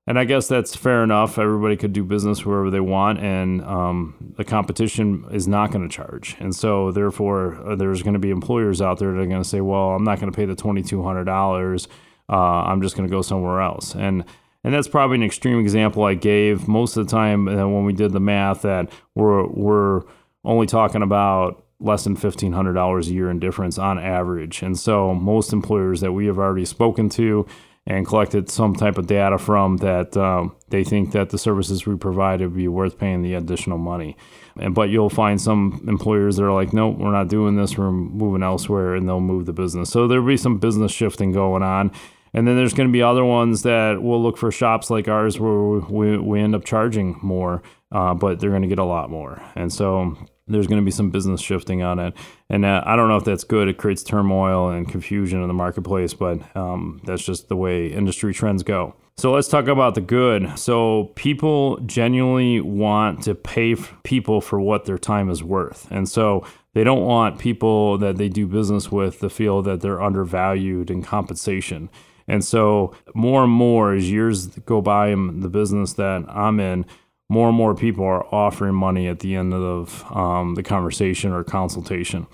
and 0.07 0.19
I 0.19 0.25
guess 0.25 0.47
that's 0.47 0.77
fair 0.77 1.03
enough. 1.03 1.37
Everybody 1.39 1.77
could 1.77 1.93
do 1.93 2.05
business 2.05 2.47
wherever 2.47 2.71
they 2.71 2.81
want, 2.81 3.19
and 3.19 3.63
um, 3.65 4.35
the 4.37 4.45
competition 4.45 5.25
is 5.33 5.49
not 5.49 5.73
going 5.73 5.89
to 5.89 5.95
charge. 5.95 6.37
And 6.39 6.55
so, 6.55 6.93
therefore, 6.93 7.55
uh, 7.67 7.75
there's 7.75 8.03
going 8.03 8.15
to 8.15 8.21
be 8.21 8.31
employers 8.31 8.81
out 8.81 8.99
there 8.99 9.13
that 9.13 9.21
are 9.21 9.27
going 9.27 9.43
to 9.43 9.49
say, 9.49 9.61
"Well, 9.61 9.91
I'm 9.91 10.05
not 10.05 10.21
going 10.21 10.31
to 10.31 10.37
pay 10.37 10.45
the 10.45 10.55
twenty 10.55 10.83
two 10.83 11.03
hundred 11.03 11.25
dollars. 11.25 11.89
Uh, 12.29 12.63
I'm 12.63 12.83
just 12.83 12.97
going 12.97 13.09
to 13.09 13.13
go 13.13 13.23
somewhere 13.23 13.61
else." 13.61 13.95
And 13.95 14.25
and 14.63 14.73
that's 14.73 14.89
probably 14.89 15.17
an 15.17 15.25
extreme 15.25 15.59
example 15.59 16.05
I 16.05 16.15
gave. 16.15 16.69
Most 16.69 16.97
of 16.97 17.07
the 17.07 17.11
time, 17.11 17.49
uh, 17.49 17.67
when 17.67 17.85
we 17.85 17.93
did 17.93 18.13
the 18.13 18.21
math, 18.21 18.63
that 18.63 18.93
we're 19.17 19.47
we're 19.49 20.03
only 20.45 20.67
talking 20.67 21.03
about 21.03 21.65
less 21.81 22.05
than 22.05 22.15
fifteen 22.15 22.53
hundred 22.53 22.75
dollars 22.75 23.09
a 23.09 23.13
year 23.13 23.29
in 23.29 23.41
difference 23.41 23.77
on 23.77 23.99
average. 23.99 24.63
And 24.63 24.79
so, 24.79 25.15
most 25.15 25.53
employers 25.53 26.01
that 26.01 26.13
we 26.13 26.27
have 26.27 26.39
already 26.39 26.65
spoken 26.65 27.09
to 27.11 27.45
and 27.87 28.07
collected 28.07 28.51
some 28.51 28.75
type 28.75 28.99
of 28.99 29.07
data 29.07 29.39
from 29.39 29.77
that 29.77 30.17
um, 30.17 30.57
they 30.71 30.83
think 30.83 31.13
that 31.13 31.31
the 31.31 31.39
services 31.39 31.87
we 31.87 31.97
provide 31.97 32.41
would 32.41 32.55
be 32.55 32.67
worth 32.67 32.99
paying 32.99 33.23
the 33.23 33.35
additional 33.35 33.79
money. 33.79 34.17
And 34.59 34.75
but 34.75 34.89
you'll 34.89 35.11
find 35.11 35.41
some 35.41 35.85
employers 35.87 36.37
that 36.37 36.45
are 36.45 36.53
like, 36.53 36.73
nope, 36.73 36.97
we're 36.99 37.13
not 37.13 37.29
doing 37.29 37.57
this. 37.57 37.79
We're 37.79 37.93
moving 37.93 38.43
elsewhere, 38.43 38.95
and 38.95 39.09
they'll 39.09 39.21
move 39.21 39.47
the 39.47 39.53
business. 39.53 39.91
So 39.91 40.09
there'll 40.09 40.27
be 40.27 40.37
some 40.37 40.59
business 40.59 40.93
shifting 40.93 41.33
going 41.33 41.63
on. 41.63 41.93
And 42.33 42.47
then 42.47 42.57
there's 42.57 42.75
going 42.75 42.89
to 42.89 42.93
be 42.93 43.03
other 43.03 43.25
ones 43.25 43.63
that 43.63 44.03
will 44.03 44.23
look 44.23 44.37
for 44.37 44.51
shops 44.51 44.91
like 44.91 45.09
ours 45.09 45.41
where 45.41 45.81
we, 45.89 46.19
we 46.19 46.41
end 46.41 46.55
up 46.55 46.65
charging 46.65 47.19
more, 47.23 47.63
uh, 47.93 48.13
but 48.13 48.41
they're 48.41 48.51
going 48.51 48.63
to 48.63 48.69
get 48.69 48.79
a 48.79 48.85
lot 48.85 49.09
more. 49.09 49.41
And 49.55 49.73
so 49.73 50.17
there's 50.49 50.67
going 50.67 50.81
to 50.81 50.85
be 50.85 50.91
some 50.91 51.11
business 51.11 51.41
shifting 51.41 51.83
on 51.83 51.99
it. 51.99 52.15
And 52.49 52.65
uh, 52.65 52.83
I 52.87 52.97
don't 52.97 53.09
know 53.09 53.17
if 53.17 53.25
that's 53.25 53.45
good. 53.45 53.69
It 53.69 53.79
creates 53.79 54.03
turmoil 54.03 54.71
and 54.71 54.89
confusion 54.89 55.43
in 55.43 55.49
the 55.49 55.55
marketplace, 55.55 56.15
but 56.15 56.39
um, 56.57 57.01
that's 57.05 57.25
just 57.25 57.49
the 57.49 57.57
way 57.57 57.89
industry 57.89 58.33
trends 58.33 58.63
go. 58.63 58.95
So 59.19 59.33
let's 59.33 59.49
talk 59.49 59.67
about 59.67 59.95
the 59.95 60.03
good. 60.03 60.59
So 60.59 61.13
people 61.15 61.79
genuinely 61.87 62.61
want 62.61 63.23
to 63.23 63.35
pay 63.35 63.75
people 64.05 64.41
for 64.41 64.61
what 64.61 64.85
their 64.85 64.99
time 64.99 65.31
is 65.31 65.43
worth. 65.43 65.91
And 65.91 66.09
so 66.09 66.47
they 66.75 66.85
don't 66.85 67.03
want 67.03 67.39
people 67.39 67.97
that 67.99 68.19
they 68.19 68.29
do 68.29 68.47
business 68.47 68.93
with 68.93 69.21
to 69.21 69.31
feel 69.31 69.63
that 69.63 69.81
they're 69.81 70.03
undervalued 70.03 70.91
in 70.91 71.03
compensation. 71.03 71.89
And 72.29 72.45
so 72.45 72.95
more 73.15 73.45
and 73.45 73.53
more 73.53 73.95
as 73.95 74.11
years 74.11 74.49
go 74.49 74.83
by 74.83 75.09
in 75.09 75.41
the 75.41 75.49
business 75.49 75.95
that 75.95 76.25
I'm 76.29 76.61
in, 76.61 76.85
more 77.29 77.49
and 77.49 77.57
more 77.57 77.75
people 77.75 78.05
are 78.05 78.25
offering 78.33 78.75
money 78.75 79.09
at 79.09 79.21
the 79.21 79.35
end 79.35 79.53
of 79.53 80.05
um, 80.15 80.55
the 80.55 80.63
conversation 80.63 81.33
or 81.33 81.43
consultation. 81.43 82.27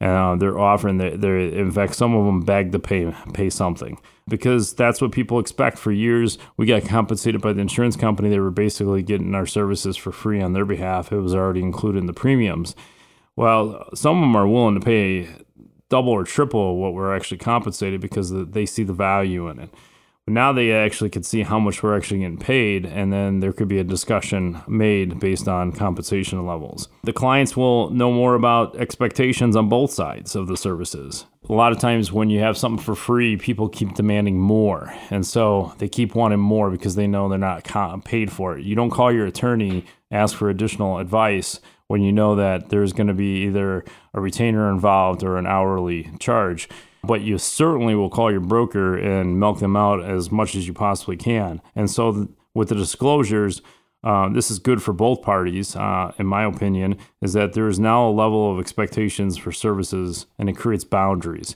Uh, 0.00 0.34
they're 0.36 0.58
offering 0.58 0.96
that 0.96 1.20
they're 1.20 1.38
in 1.38 1.70
fact 1.70 1.94
some 1.94 2.14
of 2.14 2.24
them 2.24 2.40
beg 2.40 2.72
to 2.72 2.78
pay 2.78 3.14
pay 3.34 3.50
something 3.50 4.00
because 4.28 4.72
that's 4.72 5.00
what 5.00 5.12
people 5.12 5.38
expect. 5.38 5.78
For 5.78 5.92
years, 5.92 6.38
we 6.56 6.64
got 6.64 6.84
compensated 6.84 7.42
by 7.42 7.52
the 7.52 7.60
insurance 7.60 7.96
company. 7.96 8.30
They 8.30 8.40
were 8.40 8.50
basically 8.50 9.02
getting 9.02 9.34
our 9.34 9.46
services 9.46 9.96
for 9.96 10.10
free 10.10 10.40
on 10.40 10.54
their 10.54 10.64
behalf. 10.64 11.12
It 11.12 11.20
was 11.20 11.34
already 11.34 11.60
included 11.60 11.98
in 11.98 12.06
the 12.06 12.14
premiums. 12.14 12.74
Well, 13.36 13.88
some 13.94 14.16
of 14.16 14.20
them 14.22 14.36
are 14.36 14.48
willing 14.48 14.74
to 14.74 14.84
pay 14.84 15.28
double 15.90 16.12
or 16.12 16.24
triple 16.24 16.78
what 16.78 16.94
we're 16.94 17.14
actually 17.14 17.38
compensated 17.38 18.00
because 18.00 18.32
they 18.32 18.64
see 18.64 18.84
the 18.84 18.92
value 18.92 19.48
in 19.48 19.58
it 19.58 19.70
now 20.34 20.52
they 20.52 20.72
actually 20.72 21.10
could 21.10 21.26
see 21.26 21.42
how 21.42 21.58
much 21.58 21.82
we're 21.82 21.96
actually 21.96 22.20
getting 22.20 22.38
paid, 22.38 22.86
and 22.86 23.12
then 23.12 23.40
there 23.40 23.52
could 23.52 23.68
be 23.68 23.78
a 23.78 23.84
discussion 23.84 24.60
made 24.68 25.20
based 25.20 25.48
on 25.48 25.72
compensation 25.72 26.46
levels. 26.46 26.88
The 27.04 27.12
clients 27.12 27.56
will 27.56 27.90
know 27.90 28.12
more 28.12 28.34
about 28.34 28.76
expectations 28.76 29.56
on 29.56 29.68
both 29.68 29.92
sides 29.92 30.36
of 30.36 30.46
the 30.46 30.56
services. 30.56 31.26
A 31.48 31.52
lot 31.52 31.72
of 31.72 31.78
times, 31.78 32.12
when 32.12 32.30
you 32.30 32.40
have 32.40 32.56
something 32.56 32.82
for 32.82 32.94
free, 32.94 33.36
people 33.36 33.68
keep 33.68 33.94
demanding 33.94 34.38
more, 34.38 34.92
and 35.10 35.26
so 35.26 35.74
they 35.78 35.88
keep 35.88 36.14
wanting 36.14 36.40
more 36.40 36.70
because 36.70 36.94
they 36.94 37.06
know 37.06 37.28
they're 37.28 37.38
not 37.38 37.64
paid 38.04 38.30
for 38.30 38.58
it. 38.58 38.64
You 38.64 38.74
don't 38.74 38.90
call 38.90 39.12
your 39.12 39.26
attorney, 39.26 39.84
ask 40.10 40.36
for 40.36 40.50
additional 40.50 40.98
advice 40.98 41.60
when 41.88 42.02
you 42.02 42.12
know 42.12 42.36
that 42.36 42.68
there's 42.68 42.92
going 42.92 43.08
to 43.08 43.14
be 43.14 43.46
either 43.46 43.84
a 44.14 44.20
retainer 44.20 44.70
involved 44.70 45.24
or 45.24 45.38
an 45.38 45.46
hourly 45.46 46.08
charge 46.20 46.68
but 47.02 47.22
you 47.22 47.38
certainly 47.38 47.94
will 47.94 48.10
call 48.10 48.30
your 48.30 48.40
broker 48.40 48.96
and 48.96 49.38
milk 49.38 49.60
them 49.60 49.76
out 49.76 50.04
as 50.04 50.30
much 50.30 50.54
as 50.54 50.66
you 50.66 50.72
possibly 50.72 51.16
can. 51.16 51.60
And 51.74 51.90
so, 51.90 52.12
th- 52.12 52.28
with 52.54 52.68
the 52.68 52.74
disclosures, 52.74 53.62
uh, 54.02 54.28
this 54.30 54.50
is 54.50 54.58
good 54.58 54.82
for 54.82 54.92
both 54.92 55.22
parties, 55.22 55.76
uh, 55.76 56.12
in 56.18 56.26
my 56.26 56.44
opinion, 56.44 56.96
is 57.20 57.32
that 57.34 57.52
there 57.52 57.68
is 57.68 57.78
now 57.78 58.08
a 58.08 58.10
level 58.10 58.52
of 58.52 58.58
expectations 58.58 59.36
for 59.36 59.52
services 59.52 60.26
and 60.38 60.48
it 60.48 60.56
creates 60.56 60.84
boundaries. 60.84 61.54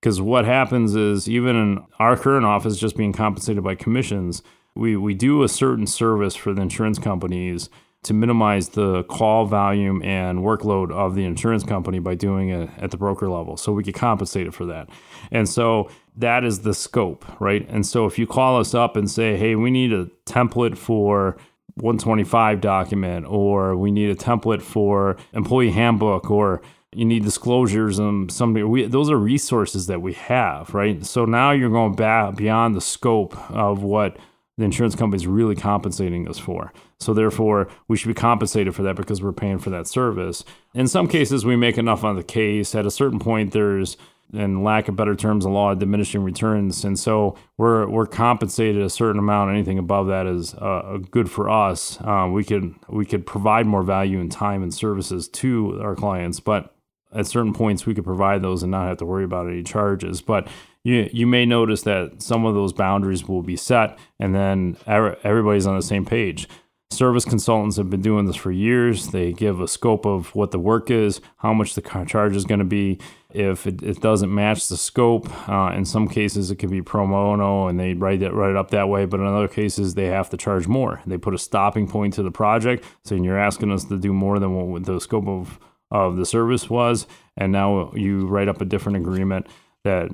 Because 0.00 0.20
what 0.20 0.44
happens 0.44 0.94
is, 0.94 1.28
even 1.28 1.56
in 1.56 1.84
our 1.98 2.16
current 2.16 2.44
office, 2.44 2.78
just 2.78 2.96
being 2.96 3.12
compensated 3.12 3.64
by 3.64 3.74
commissions, 3.74 4.42
we, 4.74 4.94
we 4.94 5.14
do 5.14 5.42
a 5.42 5.48
certain 5.48 5.86
service 5.86 6.36
for 6.36 6.52
the 6.52 6.62
insurance 6.62 6.98
companies 6.98 7.70
to 8.06 8.14
minimize 8.14 8.70
the 8.70 9.04
call 9.04 9.46
volume 9.46 10.02
and 10.02 10.40
workload 10.40 10.90
of 10.90 11.14
the 11.14 11.24
insurance 11.24 11.62
company 11.62 11.98
by 11.98 12.14
doing 12.14 12.48
it 12.48 12.70
at 12.78 12.90
the 12.90 12.96
broker 12.96 13.28
level. 13.28 13.56
So 13.56 13.72
we 13.72 13.82
get 13.82 13.94
compensated 13.94 14.54
for 14.54 14.64
that. 14.66 14.88
And 15.30 15.48
so 15.48 15.90
that 16.16 16.44
is 16.44 16.60
the 16.60 16.74
scope, 16.74 17.24
right? 17.40 17.68
And 17.68 17.84
so 17.84 18.06
if 18.06 18.18
you 18.18 18.26
call 18.26 18.58
us 18.58 18.74
up 18.74 18.96
and 18.96 19.10
say, 19.10 19.36
hey, 19.36 19.54
we 19.54 19.70
need 19.70 19.92
a 19.92 20.06
template 20.24 20.76
for 20.76 21.36
125 21.74 22.60
document, 22.60 23.26
or 23.28 23.76
we 23.76 23.90
need 23.90 24.08
a 24.08 24.14
template 24.14 24.62
for 24.62 25.16
employee 25.34 25.72
handbook, 25.72 26.30
or 26.30 26.62
you 26.94 27.04
need 27.04 27.22
disclosures 27.22 27.98
and 27.98 28.32
something. 28.32 28.66
We, 28.70 28.86
those 28.86 29.10
are 29.10 29.18
resources 29.18 29.86
that 29.88 30.00
we 30.00 30.14
have, 30.14 30.72
right? 30.72 31.04
So 31.04 31.26
now 31.26 31.50
you're 31.50 31.68
going 31.68 31.94
back 31.94 32.36
beyond 32.36 32.74
the 32.74 32.80
scope 32.80 33.36
of 33.50 33.82
what 33.82 34.16
the 34.58 34.64
insurance 34.64 34.94
company 34.94 35.22
is 35.22 35.26
really 35.26 35.54
compensating 35.54 36.28
us 36.28 36.38
for. 36.38 36.72
So 36.98 37.12
therefore, 37.12 37.68
we 37.88 37.96
should 37.96 38.08
be 38.08 38.14
compensated 38.14 38.74
for 38.74 38.82
that 38.84 38.96
because 38.96 39.22
we're 39.22 39.32
paying 39.32 39.58
for 39.58 39.70
that 39.70 39.86
service. 39.86 40.44
In 40.74 40.88
some 40.88 41.08
cases, 41.08 41.44
we 41.44 41.56
make 41.56 41.76
enough 41.76 42.04
on 42.04 42.16
the 42.16 42.22
case. 42.22 42.74
At 42.74 42.86
a 42.86 42.90
certain 42.90 43.18
point, 43.18 43.52
there's 43.52 43.96
in 44.32 44.64
lack 44.64 44.88
of 44.88 44.96
better 44.96 45.14
terms, 45.14 45.44
a 45.44 45.48
law 45.48 45.70
of 45.72 45.78
diminishing 45.78 46.22
returns, 46.22 46.84
and 46.84 46.98
so 46.98 47.36
we're 47.58 47.88
we're 47.88 48.06
compensated 48.06 48.82
a 48.82 48.90
certain 48.90 49.18
amount. 49.18 49.50
Anything 49.50 49.78
above 49.78 50.08
that 50.08 50.26
is 50.26 50.54
uh, 50.54 50.98
good 51.10 51.30
for 51.30 51.48
us. 51.48 52.00
Um, 52.02 52.32
we 52.32 52.42
could 52.42 52.74
we 52.88 53.06
could 53.06 53.24
provide 53.24 53.66
more 53.66 53.82
value 53.82 54.18
in 54.18 54.28
time 54.28 54.62
and 54.62 54.74
services 54.74 55.28
to 55.28 55.80
our 55.80 55.94
clients, 55.94 56.40
but 56.40 56.74
at 57.12 57.26
certain 57.26 57.54
points 57.54 57.86
we 57.86 57.94
could 57.94 58.04
provide 58.04 58.42
those 58.42 58.62
and 58.62 58.72
not 58.72 58.88
have 58.88 58.98
to 58.98 59.06
worry 59.06 59.24
about 59.24 59.46
any 59.46 59.62
charges. 59.62 60.20
But 60.20 60.48
you 60.86 61.10
you 61.12 61.26
may 61.26 61.44
notice 61.44 61.82
that 61.82 62.22
some 62.22 62.46
of 62.46 62.54
those 62.54 62.72
boundaries 62.72 63.26
will 63.26 63.42
be 63.42 63.56
set, 63.56 63.98
and 64.20 64.34
then 64.34 64.76
everybody's 64.86 65.66
on 65.66 65.74
the 65.74 65.82
same 65.82 66.04
page. 66.04 66.48
Service 66.92 67.24
consultants 67.24 67.76
have 67.76 67.90
been 67.90 68.02
doing 68.02 68.26
this 68.26 68.36
for 68.36 68.52
years. 68.52 69.08
They 69.08 69.32
give 69.32 69.60
a 69.60 69.66
scope 69.66 70.06
of 70.06 70.32
what 70.36 70.52
the 70.52 70.60
work 70.60 70.88
is, 70.88 71.20
how 71.38 71.52
much 71.52 71.74
the 71.74 71.82
charge 72.06 72.36
is 72.36 72.44
going 72.44 72.60
to 72.60 72.64
be. 72.64 73.00
If 73.30 73.66
it, 73.66 73.82
it, 73.82 74.00
doesn't 74.00 74.32
match 74.32 74.68
the 74.68 74.76
scope, 74.76 75.28
uh, 75.48 75.72
in 75.74 75.84
some 75.84 76.06
cases 76.06 76.50
it 76.50 76.56
can 76.56 76.70
be 76.70 76.80
pro 76.80 77.06
bono 77.06 77.66
and 77.66 77.78
they 77.78 77.92
write 77.92 78.22
it, 78.22 78.32
write 78.32 78.50
it 78.50 78.56
up 78.56 78.70
that 78.70 78.88
way. 78.88 79.04
But 79.04 79.20
in 79.20 79.26
other 79.26 79.48
cases, 79.48 79.94
they 79.94 80.06
have 80.06 80.30
to 80.30 80.36
charge 80.36 80.68
more. 80.68 81.02
They 81.04 81.18
put 81.18 81.34
a 81.34 81.38
stopping 81.38 81.88
point 81.88 82.14
to 82.14 82.22
the 82.22 82.30
project, 82.30 82.84
saying 83.04 83.24
you're 83.24 83.38
asking 83.38 83.72
us 83.72 83.84
to 83.86 83.98
do 83.98 84.12
more 84.14 84.38
than 84.38 84.54
what 84.70 84.84
the 84.84 85.00
scope 85.00 85.26
of, 85.26 85.58
of 85.90 86.16
the 86.16 86.24
service 86.24 86.70
was. 86.70 87.06
And 87.36 87.52
now 87.52 87.92
you 87.94 88.26
write 88.26 88.48
up 88.48 88.60
a 88.60 88.64
different 88.64 88.96
agreement 88.96 89.48
that 89.86 90.10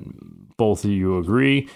both 0.56 0.84
of 0.84 0.90
you 0.90 1.18
agree 1.18 1.68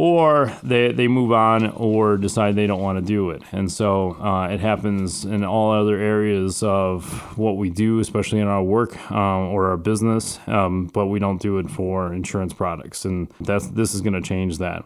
or 0.00 0.56
they, 0.62 0.92
they 0.92 1.08
move 1.08 1.32
on 1.32 1.70
or 1.70 2.16
decide 2.16 2.54
they 2.54 2.68
don't 2.68 2.80
want 2.80 2.96
to 2.96 3.04
do 3.04 3.30
it. 3.30 3.42
And 3.50 3.70
so 3.70 4.12
uh, 4.12 4.46
it 4.46 4.60
happens 4.60 5.24
in 5.24 5.42
all 5.42 5.72
other 5.72 5.98
areas 5.98 6.62
of 6.62 7.36
what 7.36 7.56
we 7.56 7.68
do, 7.68 7.98
especially 7.98 8.38
in 8.38 8.46
our 8.46 8.62
work 8.62 8.96
um, 9.10 9.48
or 9.48 9.70
our 9.70 9.76
business, 9.76 10.38
um, 10.46 10.86
but 10.94 11.06
we 11.06 11.18
don't 11.18 11.42
do 11.42 11.58
it 11.58 11.68
for 11.68 12.14
insurance 12.14 12.52
products. 12.52 13.04
And 13.04 13.28
that's 13.40 13.66
this 13.70 13.92
is 13.92 14.00
going 14.00 14.12
to 14.12 14.22
change 14.22 14.58
that. 14.58 14.84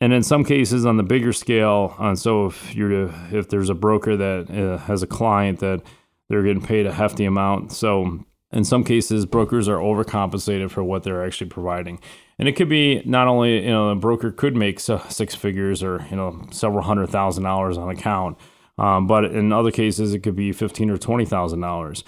And 0.00 0.12
in 0.12 0.24
some 0.24 0.44
cases, 0.44 0.84
on 0.84 0.96
the 0.96 1.04
bigger 1.04 1.32
scale, 1.32 1.94
uh, 2.00 2.16
so 2.16 2.46
if 2.46 2.74
you're 2.74 3.14
if 3.30 3.48
there's 3.50 3.70
a 3.70 3.74
broker 3.74 4.16
that 4.16 4.50
uh, 4.50 4.78
has 4.78 5.04
a 5.04 5.06
client 5.06 5.60
that 5.60 5.80
they're 6.28 6.42
getting 6.42 6.60
paid 6.60 6.86
a 6.86 6.92
hefty 6.92 7.24
amount, 7.24 7.70
so 7.70 8.18
in 8.54 8.64
some 8.64 8.84
cases, 8.84 9.26
brokers 9.26 9.68
are 9.68 9.78
overcompensated 9.78 10.70
for 10.70 10.82
what 10.82 11.02
they're 11.02 11.26
actually 11.26 11.50
providing. 11.50 12.00
And 12.38 12.48
it 12.48 12.52
could 12.52 12.68
be 12.68 13.02
not 13.04 13.28
only, 13.28 13.64
you 13.64 13.70
know, 13.70 13.90
a 13.90 13.94
broker 13.94 14.30
could 14.30 14.56
make 14.56 14.80
six 14.80 15.34
figures 15.34 15.82
or, 15.82 16.06
you 16.10 16.16
know, 16.16 16.46
several 16.50 16.82
hundred 16.82 17.10
thousand 17.10 17.44
dollars 17.44 17.76
on 17.76 17.90
account, 17.90 18.38
um, 18.78 19.06
but 19.06 19.24
in 19.24 19.52
other 19.52 19.70
cases, 19.70 20.14
it 20.14 20.20
could 20.20 20.36
be 20.36 20.52
fifteen 20.52 20.90
or 20.90 20.98
twenty 20.98 21.24
thousand 21.24 21.60
dollars. 21.60 22.04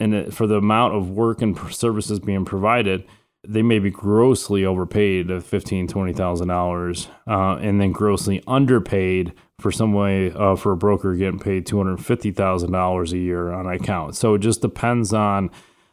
And 0.00 0.14
it, 0.14 0.34
for 0.34 0.46
the 0.46 0.56
amount 0.56 0.94
of 0.94 1.10
work 1.10 1.42
and 1.42 1.56
services 1.72 2.18
being 2.20 2.44
provided, 2.44 3.04
they 3.46 3.62
may 3.62 3.78
be 3.78 3.90
grossly 3.90 4.64
overpaid 4.64 5.30
at 5.30 5.42
fifteen, 5.42 5.86
twenty 5.88 6.12
thousand 6.12 6.50
uh, 6.50 6.54
dollars, 6.54 7.08
and 7.26 7.80
then 7.80 7.92
grossly 7.92 8.42
underpaid 8.46 9.32
for 9.58 9.72
some 9.72 9.92
way 9.92 10.32
uh, 10.32 10.56
for 10.56 10.72
a 10.72 10.76
broker 10.76 11.14
getting 11.14 11.38
paid 11.38 11.66
two 11.66 11.78
hundred 11.78 12.04
fifty 12.04 12.30
thousand 12.30 12.72
dollars 12.72 13.12
a 13.12 13.18
year 13.18 13.52
on 13.52 13.66
account. 13.66 14.16
So 14.16 14.34
it 14.34 14.40
just 14.40 14.60
depends 14.60 15.12
on 15.12 15.50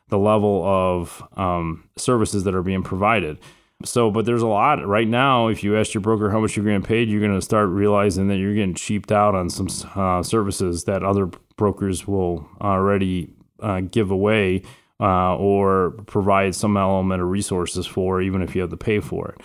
the 0.09 0.17
level 0.17 0.63
of 0.65 1.23
um, 1.37 1.89
services 1.95 2.43
that 2.43 2.55
are 2.55 2.63
being 2.63 2.83
provided. 2.83 3.39
So, 3.85 4.11
but 4.11 4.25
there's 4.25 4.41
a 4.41 4.47
lot 4.47 4.85
right 4.85 5.07
now. 5.07 5.47
If 5.47 5.63
you 5.63 5.77
ask 5.77 5.93
your 5.93 6.01
broker 6.01 6.29
how 6.29 6.39
much 6.41 6.57
you're 6.57 6.65
getting 6.65 6.83
paid, 6.83 7.07
you're 7.07 7.21
going 7.21 7.33
to 7.39 7.41
start 7.41 7.69
realizing 7.69 8.27
that 8.27 8.35
you're 8.35 8.53
getting 8.53 8.73
cheaped 8.73 9.11
out 9.11 9.35
on 9.35 9.49
some 9.49 9.69
uh, 9.95 10.21
services 10.21 10.83
that 10.83 11.01
other 11.01 11.29
brokers 11.55 12.05
will 12.05 12.49
already 12.59 13.29
uh, 13.61 13.81
give 13.81 14.11
away 14.11 14.63
uh, 14.99 15.35
or 15.37 15.91
provide 16.07 16.55
some 16.55 16.75
element 16.75 17.21
of 17.21 17.29
resources 17.29 17.85
for, 17.85 18.21
even 18.21 18.41
if 18.41 18.53
you 18.53 18.61
have 18.61 18.69
to 18.69 18.77
pay 18.77 18.99
for 18.99 19.29
it. 19.29 19.41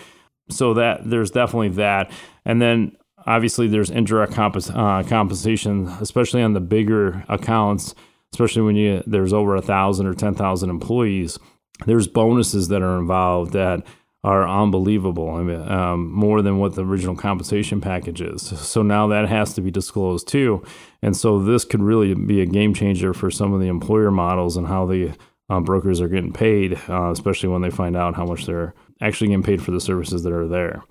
So 0.51 0.75
that 0.75 1.09
there's 1.09 1.31
definitely 1.31 1.71
that, 1.71 2.11
and 2.45 2.61
then 2.61 2.97
obviously 3.27 3.69
there's 3.69 3.89
indirect 3.89 4.37
uh, 4.37 5.03
compensation, 5.05 5.87
especially 6.01 6.43
on 6.43 6.55
the 6.55 6.61
bigger 6.61 7.25
accounts, 7.29 7.95
especially 8.35 8.63
when 8.63 8.75
you 8.75 9.01
there's 9.07 9.33
over 9.33 9.55
a 9.55 9.63
thousand 9.63 10.09
or 10.09 10.15
ten 10.15 10.35
thousand 10.35 10.69
employees. 10.69 11.39
There's 11.87 12.09
bonuses 12.09 12.67
that 12.69 12.83
are 12.83 12.99
involved 12.99 13.53
that 13.53 13.85
are 14.25 14.49
unbelievable. 14.49 15.31
I 15.31 15.43
mean, 15.43 15.69
um, 15.71 16.11
more 16.11 16.43
than 16.43 16.59
what 16.59 16.75
the 16.75 16.85
original 16.85 17.15
compensation 17.15 17.81
package 17.81 18.21
is. 18.21 18.43
So 18.43 18.83
now 18.83 19.07
that 19.09 19.29
has 19.29 19.55
to 19.55 19.61
be 19.61 19.71
disclosed 19.71 20.27
too. 20.27 20.65
And 21.01 21.17
so 21.17 21.39
this 21.39 21.65
could 21.65 21.83
really 21.83 22.13
be 22.15 22.41
a 22.41 22.47
game 22.47 22.75
changer 22.75 23.15
for 23.15 23.31
some 23.31 23.53
of 23.53 23.61
the 23.61 23.69
employer 23.69 24.11
models 24.11 24.57
and 24.57 24.67
how 24.67 24.87
the 24.87 25.13
uh, 25.49 25.61
brokers 25.61 26.01
are 26.01 26.09
getting 26.09 26.33
paid, 26.33 26.81
uh, 26.89 27.11
especially 27.11 27.51
when 27.51 27.63
they 27.63 27.71
find 27.71 27.97
out 27.97 28.17
how 28.17 28.25
much 28.25 28.47
they're 28.47 28.75
actually 29.01 29.29
getting 29.29 29.43
paid 29.45 29.63
for 29.63 29.71
the 29.71 29.81
services 29.81 30.25
that 30.25 30.33
are 30.33 30.49
there. 30.49 30.83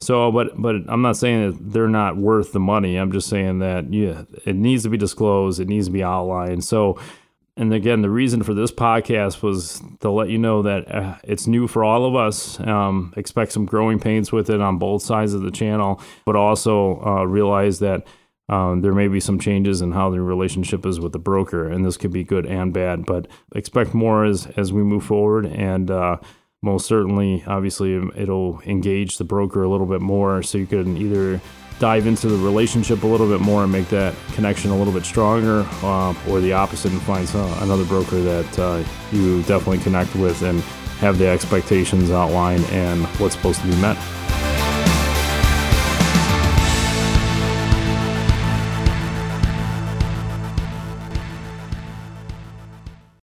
So, 0.00 0.32
but 0.32 0.60
but 0.60 0.76
I'm 0.88 1.02
not 1.02 1.16
saying 1.16 1.50
that 1.50 1.72
they're 1.72 1.88
not 1.88 2.16
worth 2.16 2.52
the 2.52 2.60
money. 2.60 2.96
I'm 2.96 3.12
just 3.12 3.28
saying 3.28 3.58
that 3.58 3.92
yeah, 3.92 4.22
it 4.46 4.56
needs 4.56 4.82
to 4.84 4.88
be 4.88 4.96
disclosed. 4.96 5.60
It 5.60 5.68
needs 5.68 5.86
to 5.86 5.92
be 5.92 6.02
outlined. 6.02 6.64
So 6.64 6.98
and 7.60 7.74
again, 7.74 8.00
the 8.00 8.08
reason 8.08 8.42
for 8.42 8.54
this 8.54 8.72
podcast 8.72 9.42
was 9.42 9.82
to 10.00 10.10
let 10.10 10.30
you 10.30 10.38
know 10.38 10.62
that 10.62 10.90
uh, 10.92 11.16
it's 11.24 11.46
new 11.46 11.68
for 11.68 11.84
all 11.84 12.06
of 12.06 12.16
us. 12.16 12.58
Um, 12.60 13.12
expect 13.18 13.52
some 13.52 13.66
growing 13.66 13.98
pains 13.98 14.32
with 14.32 14.48
it 14.48 14.62
on 14.62 14.78
both 14.78 15.02
sides 15.02 15.34
of 15.34 15.42
the 15.42 15.50
channel, 15.50 16.00
but 16.24 16.36
also 16.36 17.02
uh, 17.04 17.24
realize 17.24 17.80
that 17.80 18.06
um, 18.48 18.80
there 18.80 18.94
may 18.94 19.08
be 19.08 19.20
some 19.20 19.38
changes 19.38 19.82
in 19.82 19.92
how 19.92 20.08
the 20.08 20.22
relationship 20.22 20.86
is 20.86 21.00
with 21.00 21.12
the 21.12 21.18
broker, 21.18 21.68
and 21.68 21.84
this 21.84 21.98
could 21.98 22.12
be 22.12 22.24
good 22.24 22.46
and 22.46 22.72
bad. 22.72 23.04
But 23.04 23.28
expect 23.54 23.92
more 23.92 24.24
as 24.24 24.46
as 24.56 24.72
we 24.72 24.82
move 24.82 25.04
forward, 25.04 25.44
and 25.44 25.90
uh, 25.90 26.16
most 26.62 26.86
certainly, 26.86 27.42
obviously, 27.46 27.94
it'll 28.16 28.60
engage 28.66 29.16
the 29.16 29.24
broker 29.24 29.62
a 29.62 29.68
little 29.68 29.86
bit 29.86 30.02
more, 30.02 30.42
so 30.42 30.58
you 30.58 30.66
can 30.66 30.96
either 30.96 31.40
dive 31.78 32.06
into 32.06 32.28
the 32.28 32.36
relationship 32.36 33.02
a 33.02 33.06
little 33.06 33.26
bit 33.26 33.40
more 33.40 33.62
and 33.62 33.72
make 33.72 33.88
that 33.88 34.14
connection 34.34 34.70
a 34.70 34.76
little 34.76 34.92
bit 34.92 35.04
stronger, 35.04 35.66
uh, 35.82 36.14
or 36.28 36.40
the 36.40 36.52
opposite 36.52 36.92
and 36.92 37.00
find 37.02 37.26
some, 37.26 37.50
another 37.62 37.86
broker 37.86 38.20
that 38.20 38.58
uh, 38.58 38.84
you 39.10 39.42
definitely 39.44 39.78
connect 39.78 40.14
with 40.16 40.42
and 40.42 40.60
have 41.00 41.16
the 41.16 41.26
expectations 41.26 42.10
outlined 42.10 42.64
and 42.66 43.06
what's 43.18 43.34
supposed 43.34 43.62
to 43.62 43.66
be 43.66 43.76
met. 43.76 43.96